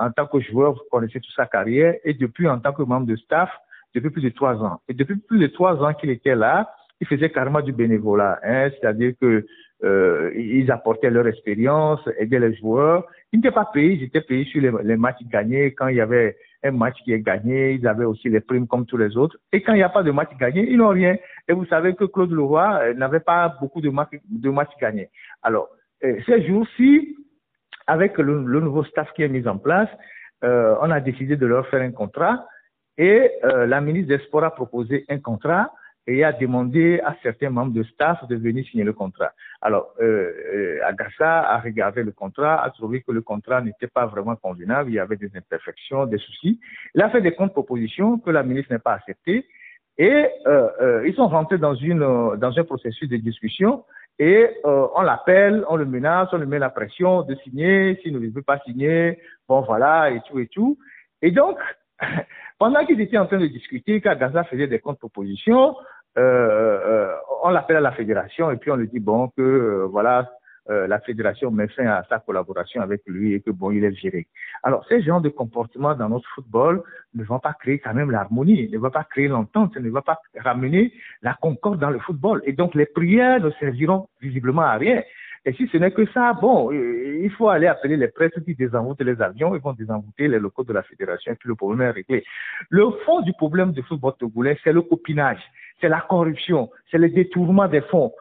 en, 0.00 0.10
tant 0.10 0.26
que 0.26 0.40
joueur, 0.40 0.72
vous 0.72 0.80
connaissez 0.90 1.20
toute 1.20 1.34
sa 1.34 1.46
carrière, 1.46 1.94
et 2.04 2.14
depuis 2.14 2.48
en 2.48 2.58
tant 2.58 2.72
que 2.72 2.82
membre 2.82 3.06
de 3.06 3.16
staff, 3.16 3.50
depuis 3.96 4.10
plus 4.10 4.22
de 4.22 4.28
trois 4.28 4.62
ans. 4.62 4.80
Et 4.88 4.94
depuis 4.94 5.16
plus 5.16 5.38
de 5.38 5.46
trois 5.46 5.82
ans 5.82 5.94
qu'il 5.94 6.10
était 6.10 6.34
là, 6.34 6.70
il 7.00 7.06
faisait 7.06 7.30
carrément 7.30 7.60
du 7.60 7.72
bénévolat, 7.72 8.38
hein, 8.42 8.70
c'est-à-dire 8.70 9.12
que 9.20 9.44
euh, 9.84 10.32
ils 10.34 10.70
apportaient 10.70 11.10
leur 11.10 11.26
expérience, 11.26 12.00
aidaient 12.18 12.40
les 12.40 12.54
joueurs. 12.54 13.04
Ils 13.32 13.40
n'étaient 13.40 13.54
pas 13.54 13.66
payés, 13.66 13.92
ils 13.94 14.04
étaient 14.04 14.22
payés 14.22 14.44
sur 14.44 14.62
les, 14.62 14.96
matchs 14.96 15.22
gagnés. 15.30 15.74
Quand 15.74 15.88
il 15.88 15.96
y 15.96 16.00
avait 16.00 16.36
un 16.64 16.70
match 16.70 16.96
qui 17.04 17.12
est 17.12 17.20
gagné, 17.20 17.72
ils 17.72 17.86
avaient 17.86 18.06
aussi 18.06 18.30
les 18.30 18.40
primes 18.40 18.66
comme 18.66 18.86
tous 18.86 18.96
les 18.96 19.16
autres. 19.16 19.36
Et 19.52 19.62
quand 19.62 19.74
il 19.74 19.76
n'y 19.76 19.82
a 19.82 19.90
pas 19.90 20.02
de 20.02 20.10
match 20.10 20.30
gagné, 20.38 20.66
ils 20.70 20.78
n'ont 20.78 20.88
rien. 20.88 21.16
Et 21.48 21.52
vous 21.52 21.66
savez 21.66 21.94
que 21.94 22.04
Claude 22.04 22.32
Leroy 22.32 22.80
euh, 22.82 22.94
n'avait 22.94 23.20
pas 23.20 23.54
beaucoup 23.60 23.82
de, 23.82 23.90
matchs 23.90 24.70
gagnés. 24.80 25.10
Alors, 25.42 25.68
euh, 26.04 26.16
ces 26.24 26.46
jours-ci, 26.46 27.16
avec 27.86 28.16
le, 28.16 28.60
nouveau 28.60 28.84
staff 28.84 29.12
qui 29.12 29.22
est 29.22 29.28
mis 29.28 29.46
en 29.46 29.58
place, 29.58 29.88
on 30.42 30.90
a 30.90 31.00
décidé 31.00 31.36
de 31.36 31.46
leur 31.46 31.66
faire 31.68 31.82
un 31.82 31.90
contrat. 31.90 32.46
Et 32.98 33.30
euh, 33.44 33.66
la 33.66 33.80
ministre 33.80 34.16
des 34.16 34.22
Sports 34.24 34.44
a 34.44 34.50
proposé 34.50 35.04
un 35.08 35.18
contrat 35.18 35.72
et 36.06 36.22
a 36.22 36.32
demandé 36.32 37.00
à 37.04 37.16
certains 37.22 37.50
membres 37.50 37.72
de 37.72 37.82
staff 37.82 38.26
de 38.28 38.36
venir 38.36 38.64
signer 38.66 38.84
le 38.84 38.92
contrat. 38.92 39.32
Alors, 39.60 39.92
euh, 40.00 40.32
euh, 40.54 40.86
Agassa 40.86 41.40
a 41.40 41.58
regardé 41.58 42.04
le 42.04 42.12
contrat, 42.12 42.62
a 42.62 42.70
trouvé 42.70 43.02
que 43.02 43.10
le 43.10 43.22
contrat 43.22 43.60
n'était 43.60 43.88
pas 43.88 44.06
vraiment 44.06 44.36
convenable, 44.36 44.90
il 44.90 44.94
y 44.94 44.98
avait 45.00 45.16
des 45.16 45.30
imperfections, 45.34 46.06
des 46.06 46.18
soucis. 46.18 46.60
Il 46.94 47.02
a 47.02 47.10
fait 47.10 47.20
des 47.20 47.32
contre-propositions 47.32 48.18
que 48.18 48.30
la 48.30 48.44
ministre 48.44 48.72
n'a 48.72 48.78
pas 48.78 48.94
acceptées 48.94 49.46
et 49.98 50.28
euh, 50.46 50.68
euh, 50.80 51.08
ils 51.08 51.14
sont 51.14 51.26
rentrés 51.26 51.58
dans, 51.58 51.74
une, 51.74 51.98
dans 51.98 52.52
un 52.56 52.64
processus 52.64 53.08
de 53.08 53.16
discussion 53.16 53.84
et 54.18 54.48
euh, 54.64 54.86
on 54.94 55.02
l'appelle, 55.02 55.64
on 55.68 55.76
le 55.76 55.84
menace, 55.84 56.28
on 56.32 56.38
lui 56.38 56.46
met 56.46 56.58
la 56.58 56.70
pression 56.70 57.22
de 57.22 57.34
signer, 57.36 57.98
s'il 58.02 58.12
ne 58.12 58.28
veut 58.28 58.42
pas 58.42 58.58
signer, 58.60 59.18
bon 59.48 59.60
voilà, 59.60 60.10
et 60.10 60.20
tout 60.28 60.38
et 60.38 60.46
tout. 60.46 60.78
Et 61.20 61.30
donc, 61.30 61.58
pendant 62.58 62.84
qu'ils 62.84 63.00
étaient 63.00 63.18
en 63.18 63.26
train 63.26 63.38
de 63.38 63.46
discuter, 63.46 64.00
qu'Agaza 64.00 64.44
faisait 64.44 64.66
des 64.66 64.78
contre-propositions, 64.78 65.76
euh, 66.18 66.22
euh, 66.22 67.14
on 67.42 67.50
l'appelle 67.50 67.76
à 67.76 67.80
la 67.80 67.92
fédération 67.92 68.50
et 68.50 68.56
puis 68.56 68.70
on 68.70 68.76
lui 68.76 68.88
dit 68.88 69.00
bon 69.00 69.28
que 69.36 69.42
euh, 69.42 69.86
voilà 69.86 70.30
euh, 70.70 70.86
la 70.86 70.98
fédération 70.98 71.50
met 71.50 71.68
fin 71.68 71.86
à 71.86 72.04
sa 72.08 72.18
collaboration 72.18 72.80
avec 72.80 73.02
lui 73.06 73.34
et 73.34 73.40
que 73.40 73.50
bon 73.50 73.70
il 73.70 73.84
est 73.84 73.90
viré. 73.90 74.26
Alors 74.62 74.84
ces 74.88 75.02
genres 75.02 75.20
de 75.20 75.28
comportements 75.28 75.94
dans 75.94 76.08
notre 76.08 76.28
football 76.30 76.82
ne 77.14 77.22
vont 77.22 77.38
pas 77.38 77.52
créer 77.52 77.78
quand 77.78 77.92
même 77.92 78.10
l'harmonie, 78.10 78.68
ne 78.72 78.78
vont 78.78 78.90
pas 78.90 79.04
créer 79.04 79.28
l'entente, 79.28 79.76
ne 79.76 79.90
vont 79.90 80.00
pas 80.00 80.18
ramener 80.38 80.92
la 81.22 81.34
concorde 81.34 81.78
dans 81.78 81.90
le 81.90 81.98
football 81.98 82.42
et 82.46 82.54
donc 82.54 82.74
les 82.74 82.86
prières 82.86 83.40
ne 83.40 83.50
serviront 83.50 84.08
visiblement 84.22 84.62
à 84.62 84.76
rien. 84.76 85.02
Et 85.46 85.52
si 85.52 85.68
ce 85.68 85.76
n'est 85.76 85.92
que 85.92 86.04
ça, 86.06 86.32
bon, 86.32 86.72
il 86.72 87.30
faut 87.30 87.48
aller 87.48 87.68
appeler 87.68 87.96
les 87.96 88.08
presses 88.08 88.34
qui 88.44 88.56
désenvoûtent 88.56 89.00
les 89.00 89.22
avions, 89.22 89.54
ils 89.54 89.60
vont 89.60 89.74
désenvoûter 89.74 90.26
les 90.26 90.40
locaux 90.40 90.64
de 90.64 90.72
la 90.72 90.82
fédération 90.82 91.32
et 91.32 91.36
puis 91.36 91.48
le 91.48 91.54
problème 91.54 91.82
est 91.82 91.92
réglé. 91.92 92.24
Le 92.68 92.90
fond 93.04 93.20
du 93.20 93.32
problème 93.32 93.70
du 93.70 93.80
football 93.82 94.14
togolais, 94.18 94.58
c'est 94.64 94.72
le 94.72 94.82
copinage, 94.82 95.38
c'est 95.80 95.88
la 95.88 96.00
corruption, 96.00 96.68
c'est 96.90 96.98
le 96.98 97.08
détournement 97.10 97.68
des 97.68 97.80
fonds. 97.82 98.12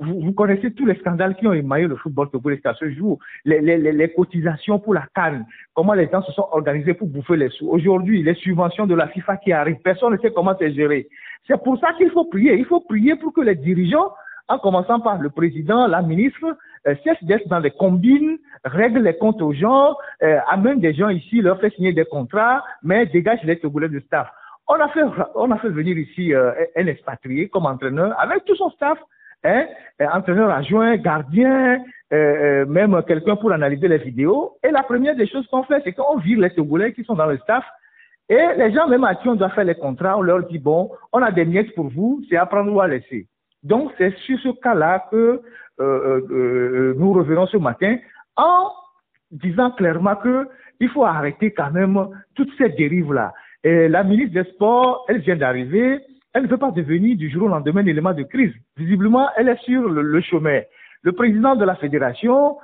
Vous, 0.00 0.20
vous, 0.20 0.32
connaissez 0.32 0.72
tous 0.72 0.86
les 0.86 0.94
scandales 0.96 1.34
qui 1.36 1.46
ont 1.46 1.52
émaillé 1.52 1.86
le 1.86 1.96
football 1.96 2.30
togolais 2.30 2.56
jusqu'à 2.56 2.74
ce 2.74 2.90
jour. 2.90 3.18
Les, 3.44 3.60
les, 3.60 3.78
les, 3.78 4.12
cotisations 4.12 4.78
pour 4.78 4.94
la 4.94 5.06
canne, 5.14 5.44
comment 5.74 5.94
les 5.94 6.08
gens 6.08 6.22
se 6.22 6.32
sont 6.32 6.46
organisés 6.52 6.94
pour 6.94 7.08
bouffer 7.08 7.36
les 7.36 7.48
sous. 7.50 7.68
Aujourd'hui, 7.68 8.22
les 8.22 8.34
subventions 8.34 8.86
de 8.86 8.94
la 8.94 9.08
FIFA 9.08 9.36
qui 9.38 9.52
arrivent, 9.52 9.80
personne 9.82 10.12
ne 10.12 10.18
sait 10.18 10.30
comment 10.30 10.54
c'est 10.58 10.72
géré. 10.72 11.08
C'est 11.48 11.60
pour 11.62 11.78
ça 11.78 11.92
qu'il 11.94 12.10
faut 12.10 12.26
prier. 12.26 12.56
Il 12.56 12.64
faut 12.64 12.80
prier 12.80 13.16
pour 13.16 13.32
que 13.32 13.40
les 13.40 13.56
dirigeants 13.56 14.12
en 14.50 14.58
commençant 14.58 15.00
par 15.00 15.18
le 15.18 15.30
président, 15.30 15.86
la 15.86 16.02
ministre, 16.02 16.44
euh, 16.86 16.94
cesse 17.04 17.22
d'être 17.22 17.48
dans 17.48 17.60
les 17.60 17.70
combines, 17.70 18.36
règle 18.64 19.00
les 19.00 19.16
comptes 19.16 19.40
aux 19.40 19.52
gens, 19.52 19.94
euh, 20.22 20.38
amène 20.50 20.80
des 20.80 20.92
gens 20.92 21.08
ici, 21.08 21.40
leur 21.40 21.60
fait 21.60 21.70
signer 21.70 21.92
des 21.92 22.04
contrats, 22.04 22.64
mais 22.82 23.06
dégage 23.06 23.38
les 23.44 23.58
Togolais 23.58 23.88
de 23.88 24.00
staff. 24.00 24.28
On 24.66 24.74
a 24.74 24.88
fait, 24.88 25.02
on 25.36 25.50
a 25.52 25.58
fait 25.58 25.68
venir 25.68 25.96
ici 25.96 26.34
euh, 26.34 26.52
un 26.76 26.86
expatrié 26.86 27.48
comme 27.48 27.66
entraîneur 27.66 28.18
avec 28.18 28.44
tout 28.44 28.56
son 28.56 28.70
staff, 28.70 28.98
hein, 29.44 29.66
entraîneur 30.00 30.50
adjoint, 30.50 30.96
gardien, 30.96 31.80
euh, 32.12 32.66
même 32.66 33.00
quelqu'un 33.06 33.36
pour 33.36 33.52
analyser 33.52 33.86
les 33.86 33.98
vidéos. 33.98 34.56
Et 34.64 34.70
la 34.72 34.82
première 34.82 35.14
des 35.14 35.28
choses 35.28 35.46
qu'on 35.46 35.62
fait, 35.62 35.80
c'est 35.84 35.92
qu'on 35.92 36.18
vire 36.18 36.40
les 36.40 36.50
Togolais 36.50 36.92
qui 36.92 37.04
sont 37.04 37.14
dans 37.14 37.26
le 37.26 37.38
staff. 37.38 37.64
Et 38.28 38.46
les 38.56 38.72
gens, 38.72 38.88
même 38.88 39.04
à 39.04 39.14
qui 39.14 39.28
on 39.28 39.36
doit 39.36 39.50
faire 39.50 39.64
les 39.64 39.74
contrats, 39.74 40.18
on 40.18 40.22
leur 40.22 40.44
dit, 40.46 40.58
bon, 40.58 40.90
on 41.12 41.22
a 41.22 41.30
des 41.30 41.44
miettes 41.44 41.74
pour 41.74 41.88
vous, 41.88 42.22
c'est 42.28 42.36
à 42.36 42.46
prendre 42.46 42.72
ou 42.72 42.80
à 42.80 42.88
laisser. 42.88 43.26
Donc, 43.62 43.92
c'est 43.98 44.16
sur 44.18 44.38
ce 44.40 44.48
cas-là 44.60 45.06
que 45.10 45.16
euh, 45.16 45.40
euh, 45.80 46.26
euh, 46.30 46.94
nous 46.98 47.12
revenons 47.12 47.46
ce 47.46 47.56
matin 47.56 47.96
en 48.36 48.70
disant 49.30 49.70
clairement 49.70 50.16
que 50.16 50.46
il 50.78 50.88
faut 50.88 51.04
arrêter 51.04 51.52
quand 51.52 51.70
même 51.70 52.08
toutes 52.34 52.50
ces 52.58 52.70
dérives-là. 52.70 53.32
La 53.64 54.02
ministre 54.02 54.32
des 54.32 54.50
Sports, 54.50 55.04
elle 55.08 55.20
vient 55.20 55.36
d'arriver, 55.36 56.00
elle 56.32 56.44
ne 56.44 56.48
veut 56.48 56.56
pas 56.56 56.70
devenir 56.70 57.16
du 57.18 57.28
jour 57.28 57.44
au 57.44 57.48
lendemain 57.48 57.82
un 57.82 57.86
élément 57.86 58.14
de 58.14 58.22
crise. 58.22 58.54
Visiblement, 58.78 59.28
elle 59.36 59.50
est 59.50 59.62
sur 59.62 59.88
le, 59.88 60.20
chemin. 60.22 60.62
Le 61.02 61.12
président 61.12 61.54
de 61.54 61.66
la 61.66 61.74
fédération, 61.74 62.56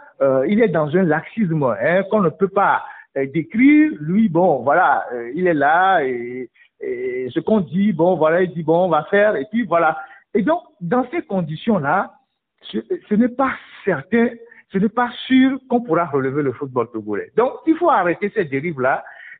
il 0.48 0.62
est 0.62 0.68
dans 0.68 0.88
un 0.96 1.02
laxisme 1.02 1.62
hein, 1.62 2.02
qu'on 2.10 2.22
ne 2.22 2.30
peut 2.30 2.48
pas 2.48 2.84
décrire. 3.14 3.92
Lui, 4.00 4.30
bon, 4.30 4.62
voilà, 4.62 5.04
il 5.34 5.46
est 5.46 5.54
là 5.54 6.02
et 6.02 6.48
ce 6.80 7.40
qu'on 7.40 7.60
dit, 7.60 7.92
bon, 7.92 8.16
voilà, 8.16 8.40
il 8.40 8.52
dit 8.52 8.62
bon, 8.62 8.86
on 8.86 8.88
va 8.88 9.04
faire 9.10 9.36
et 9.36 9.44
puis 9.50 9.64
voilà. 9.64 9.98
Et 10.36 10.42
donc, 10.42 10.60
dans 10.82 11.08
ces 11.10 11.22
conditions-là, 11.22 12.12
ce, 12.60 13.14
n'est 13.14 13.30
pas 13.30 13.54
certain, 13.86 14.28
ce 14.70 14.76
n'est 14.76 14.90
pas 14.90 15.10
sûr 15.26 15.58
qu'on 15.66 15.80
pourra 15.80 16.04
relever 16.04 16.42
le 16.42 16.52
football 16.52 16.90
togolais. 16.92 17.32
Donc, 17.36 17.52
il 17.66 17.74
faut 17.76 17.88
arrêter 17.88 18.30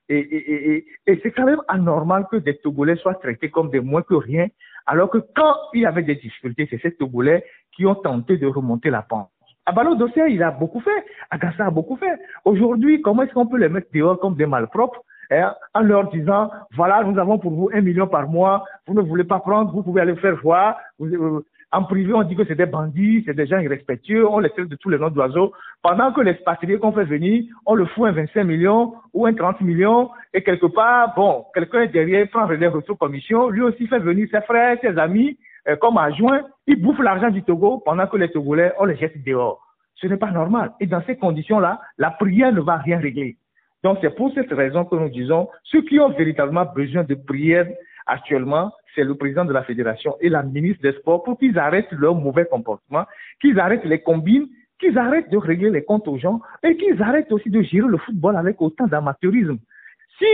et, 0.08 0.18
et, 0.18 0.86
et 1.06 1.20
c'est 1.22 1.32
quand 1.32 1.44
même 1.44 1.60
anormal 1.68 2.26
que 2.30 2.36
des 2.36 2.56
Togolais 2.58 2.96
soient 2.96 3.16
traités 3.16 3.50
comme 3.50 3.68
des 3.70 3.80
moins 3.80 4.02
que 4.02 4.14
rien, 4.14 4.46
alors 4.86 5.10
que 5.10 5.18
quand 5.34 5.54
il 5.74 5.82
y 5.82 5.86
avait 5.86 6.02
des 6.02 6.14
difficultés, 6.14 6.66
c'est 6.70 6.80
ces 6.80 6.94
Togolais 6.94 7.44
qui 7.72 7.84
ont 7.84 7.96
tenté 7.96 8.38
de 8.38 8.46
remonter 8.46 8.88
la 8.88 9.02
pente. 9.02 9.28
Abalo 9.66 9.96
Dossier, 9.96 10.22
il 10.28 10.42
a 10.42 10.50
beaucoup 10.50 10.80
fait. 10.80 11.04
Agassa 11.28 11.66
a 11.66 11.70
beaucoup 11.70 11.96
fait. 11.96 12.18
Aujourd'hui, 12.44 13.02
comment 13.02 13.24
est-ce 13.24 13.34
qu'on 13.34 13.48
peut 13.48 13.58
les 13.58 13.68
mettre 13.68 13.88
dehors 13.92 14.18
comme 14.18 14.36
des 14.36 14.46
malpropres 14.46 15.02
hein, 15.30 15.54
en 15.74 15.80
leur 15.80 16.10
disant, 16.10 16.50
voilà, 16.74 17.02
nous 17.04 17.18
avons 17.18 17.38
pour 17.38 17.52
vous 17.52 17.70
un 17.72 17.80
million 17.80 18.06
par 18.06 18.28
mois, 18.28 18.64
vous 18.86 18.94
ne 18.94 19.02
voulez 19.02 19.24
pas 19.24 19.40
prendre, 19.40 19.72
vous 19.72 19.82
pouvez 19.82 20.00
aller 20.00 20.16
faire 20.16 20.36
voir. 20.42 20.76
Euh, 21.00 21.40
en 21.72 21.82
privé, 21.84 22.12
on 22.14 22.22
dit 22.22 22.36
que 22.36 22.44
c'est 22.44 22.54
des 22.54 22.66
bandits, 22.66 23.22
c'est 23.26 23.34
des 23.34 23.46
gens 23.46 23.58
irrespectueux, 23.58 24.26
on 24.28 24.38
les 24.38 24.50
traite 24.50 24.68
de 24.68 24.76
tous 24.76 24.88
les 24.88 24.98
noms 24.98 25.10
d'oiseaux. 25.10 25.52
Pendant 25.82 26.12
que 26.12 26.20
l'expatrié 26.20 26.78
qu'on 26.78 26.92
fait 26.92 27.04
venir, 27.04 27.44
on 27.66 27.74
le 27.74 27.86
fout 27.86 28.06
un 28.08 28.12
25 28.12 28.44
millions 28.44 28.94
ou 29.12 29.26
un 29.26 29.34
30 29.34 29.60
millions, 29.62 30.10
et 30.32 30.42
quelque 30.42 30.66
part, 30.66 31.14
bon, 31.16 31.44
quelqu'un 31.54 31.86
derrière 31.86 32.28
prend 32.28 32.46
relais 32.46 32.68
retour 32.68 32.96
commission, 32.96 33.48
lui 33.48 33.62
aussi 33.62 33.86
fait 33.88 33.98
venir 33.98 34.28
ses 34.30 34.40
frères, 34.42 34.78
ses 34.80 34.96
amis, 34.96 35.36
euh, 35.68 35.76
comme 35.76 35.98
adjoint, 35.98 36.42
il 36.66 36.80
bouffe 36.80 37.00
l'argent 37.00 37.30
du 37.30 37.42
Togo 37.42 37.82
pendant 37.84 38.06
que 38.06 38.16
les 38.16 38.30
Togolais, 38.30 38.72
on 38.78 38.84
les 38.84 38.96
jette 38.96 39.22
dehors. 39.24 39.60
Ce 39.96 40.06
n'est 40.06 40.16
pas 40.16 40.30
normal. 40.30 40.72
Et 40.80 40.86
dans 40.86 41.02
ces 41.02 41.16
conditions-là, 41.16 41.80
la 41.98 42.10
prière 42.10 42.52
ne 42.52 42.60
va 42.60 42.76
rien 42.76 42.98
régler. 42.98 43.36
Donc 43.86 43.98
c'est 44.00 44.16
pour 44.16 44.32
cette 44.34 44.52
raison 44.52 44.84
que 44.84 44.96
nous 44.96 45.08
disons, 45.08 45.48
ceux 45.62 45.80
qui 45.82 46.00
ont 46.00 46.08
véritablement 46.08 46.64
besoin 46.74 47.04
de 47.04 47.14
prière 47.14 47.68
actuellement, 48.08 48.72
c'est 48.96 49.04
le 49.04 49.14
président 49.14 49.44
de 49.44 49.52
la 49.52 49.62
fédération 49.62 50.16
et 50.20 50.28
la 50.28 50.42
ministre 50.42 50.82
des 50.82 50.90
Sports 50.98 51.22
pour 51.22 51.38
qu'ils 51.38 51.56
arrêtent 51.56 51.92
leur 51.92 52.16
mauvais 52.16 52.46
comportement, 52.46 53.04
qu'ils 53.40 53.60
arrêtent 53.60 53.84
les 53.84 54.00
combines, 54.00 54.48
qu'ils 54.80 54.98
arrêtent 54.98 55.30
de 55.30 55.36
régler 55.36 55.70
les 55.70 55.84
comptes 55.84 56.08
aux 56.08 56.18
gens 56.18 56.40
et 56.64 56.76
qu'ils 56.76 57.00
arrêtent 57.00 57.30
aussi 57.30 57.48
de 57.48 57.62
gérer 57.62 57.86
le 57.86 57.98
football 57.98 58.34
avec 58.34 58.60
autant 58.60 58.88
d'amateurisme. 58.88 59.58
Si 60.18 60.26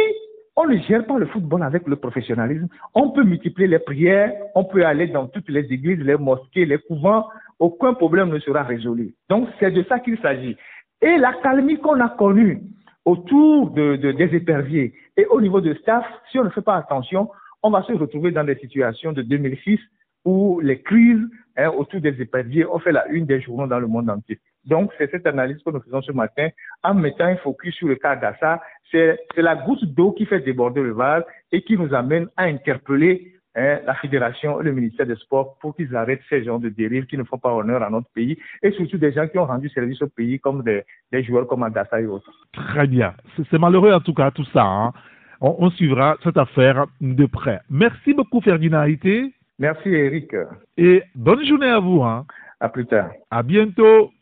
on 0.56 0.66
ne 0.66 0.78
gère 0.78 1.04
pas 1.04 1.18
le 1.18 1.26
football 1.26 1.62
avec 1.62 1.86
le 1.86 1.96
professionnalisme. 1.96 2.68
On 2.94 3.10
peut 3.10 3.22
multiplier 3.22 3.68
les 3.68 3.80
prières, 3.80 4.32
on 4.54 4.64
peut 4.64 4.86
aller 4.86 5.08
dans 5.08 5.26
toutes 5.26 5.50
les 5.50 5.70
églises, 5.70 5.98
les 5.98 6.16
mosquées, 6.16 6.64
les 6.64 6.78
couvents, 6.78 7.28
aucun 7.58 7.92
problème 7.92 8.30
ne 8.30 8.38
sera 8.38 8.62
résolu. 8.62 9.14
Donc 9.28 9.50
c'est 9.60 9.72
de 9.72 9.82
ça 9.90 9.98
qu'il 9.98 10.16
s'agit. 10.20 10.56
Et 11.02 11.18
la 11.18 11.34
calmie 11.42 11.78
qu'on 11.78 12.00
a 12.00 12.08
connue 12.08 12.62
autour 13.04 13.70
de, 13.70 13.96
des 13.96 14.34
éperviers 14.36 14.94
et 15.16 15.26
au 15.26 15.40
niveau 15.40 15.60
de 15.60 15.74
staff, 15.74 16.06
si 16.30 16.38
on 16.38 16.44
ne 16.44 16.50
fait 16.50 16.62
pas 16.62 16.76
attention, 16.76 17.30
on 17.62 17.70
va 17.70 17.82
se 17.82 17.92
retrouver 17.92 18.30
dans 18.30 18.44
des 18.44 18.56
situations 18.56 19.12
de 19.12 19.22
2006 19.22 19.78
où 20.24 20.60
les 20.60 20.80
crises 20.82 21.22
hein, 21.56 21.70
autour 21.70 22.00
des 22.00 22.20
éperviers 22.20 22.66
ont 22.66 22.78
fait 22.78 22.92
la 22.92 23.06
une 23.08 23.26
des 23.26 23.40
journaux 23.40 23.66
dans 23.66 23.80
le 23.80 23.86
monde 23.86 24.08
entier. 24.10 24.38
Donc, 24.64 24.92
c'est 24.96 25.10
cette 25.10 25.26
analyse 25.26 25.60
que 25.64 25.70
nous 25.70 25.80
faisons 25.80 26.02
ce 26.02 26.12
matin 26.12 26.48
en 26.84 26.94
mettant 26.94 27.24
un 27.24 27.36
focus 27.36 27.74
sur 27.74 27.88
le 27.88 27.96
cas 27.96 28.14
d'Assa. 28.14 28.60
C'est 28.90 29.18
la 29.36 29.56
goutte 29.56 29.84
d'eau 29.84 30.12
qui 30.12 30.24
fait 30.24 30.40
déborder 30.40 30.82
le 30.82 30.92
vase 30.92 31.24
et 31.50 31.62
qui 31.62 31.76
nous 31.76 31.92
amène 31.94 32.28
à 32.36 32.44
interpeller 32.44 33.34
hein, 33.54 33.80
la 33.86 33.94
fédération 33.94 34.60
et 34.60 34.64
le 34.64 34.72
ministère 34.72 35.06
des 35.06 35.16
Sports 35.16 35.56
pour 35.60 35.74
qu'ils 35.76 35.94
arrêtent 35.94 36.22
ces 36.28 36.44
genres 36.44 36.60
de 36.60 36.68
dérives 36.68 37.06
qui 37.06 37.16
ne 37.16 37.24
font 37.24 37.38
pas 37.38 37.52
honneur 37.52 37.82
à 37.82 37.90
notre 37.90 38.08
pays 38.14 38.38
et 38.62 38.70
surtout 38.72 38.98
des 38.98 39.12
gens 39.12 39.26
qui 39.28 39.38
ont 39.38 39.46
rendu 39.46 39.68
service 39.68 40.00
au 40.02 40.08
pays 40.08 40.38
comme 40.38 40.62
des, 40.62 40.84
joueurs 41.24 41.46
comme 41.46 41.62
Adassa 41.62 42.00
et 42.00 42.06
autres. 42.06 42.30
Très 42.52 42.86
bien. 42.86 43.14
C'est 43.50 43.58
malheureux 43.58 43.92
en 43.92 44.00
tout 44.00 44.14
cas 44.14 44.30
tout 44.30 44.46
ça. 44.52 44.64
Hein. 44.64 44.92
On, 45.40 45.56
on, 45.58 45.70
suivra 45.70 46.16
cette 46.22 46.36
affaire 46.36 46.86
de 47.00 47.26
près. 47.26 47.60
Merci 47.70 48.14
beaucoup 48.14 48.40
Ferdinand 48.40 48.80
Haïté. 48.80 49.32
Merci 49.58 49.88
Eric. 49.90 50.34
Et 50.76 51.02
bonne 51.14 51.44
journée 51.44 51.68
à 51.68 51.78
vous. 51.78 52.02
Hein. 52.02 52.26
À 52.60 52.68
plus 52.68 52.86
tard. 52.86 53.10
À 53.30 53.42
bientôt. 53.42 54.12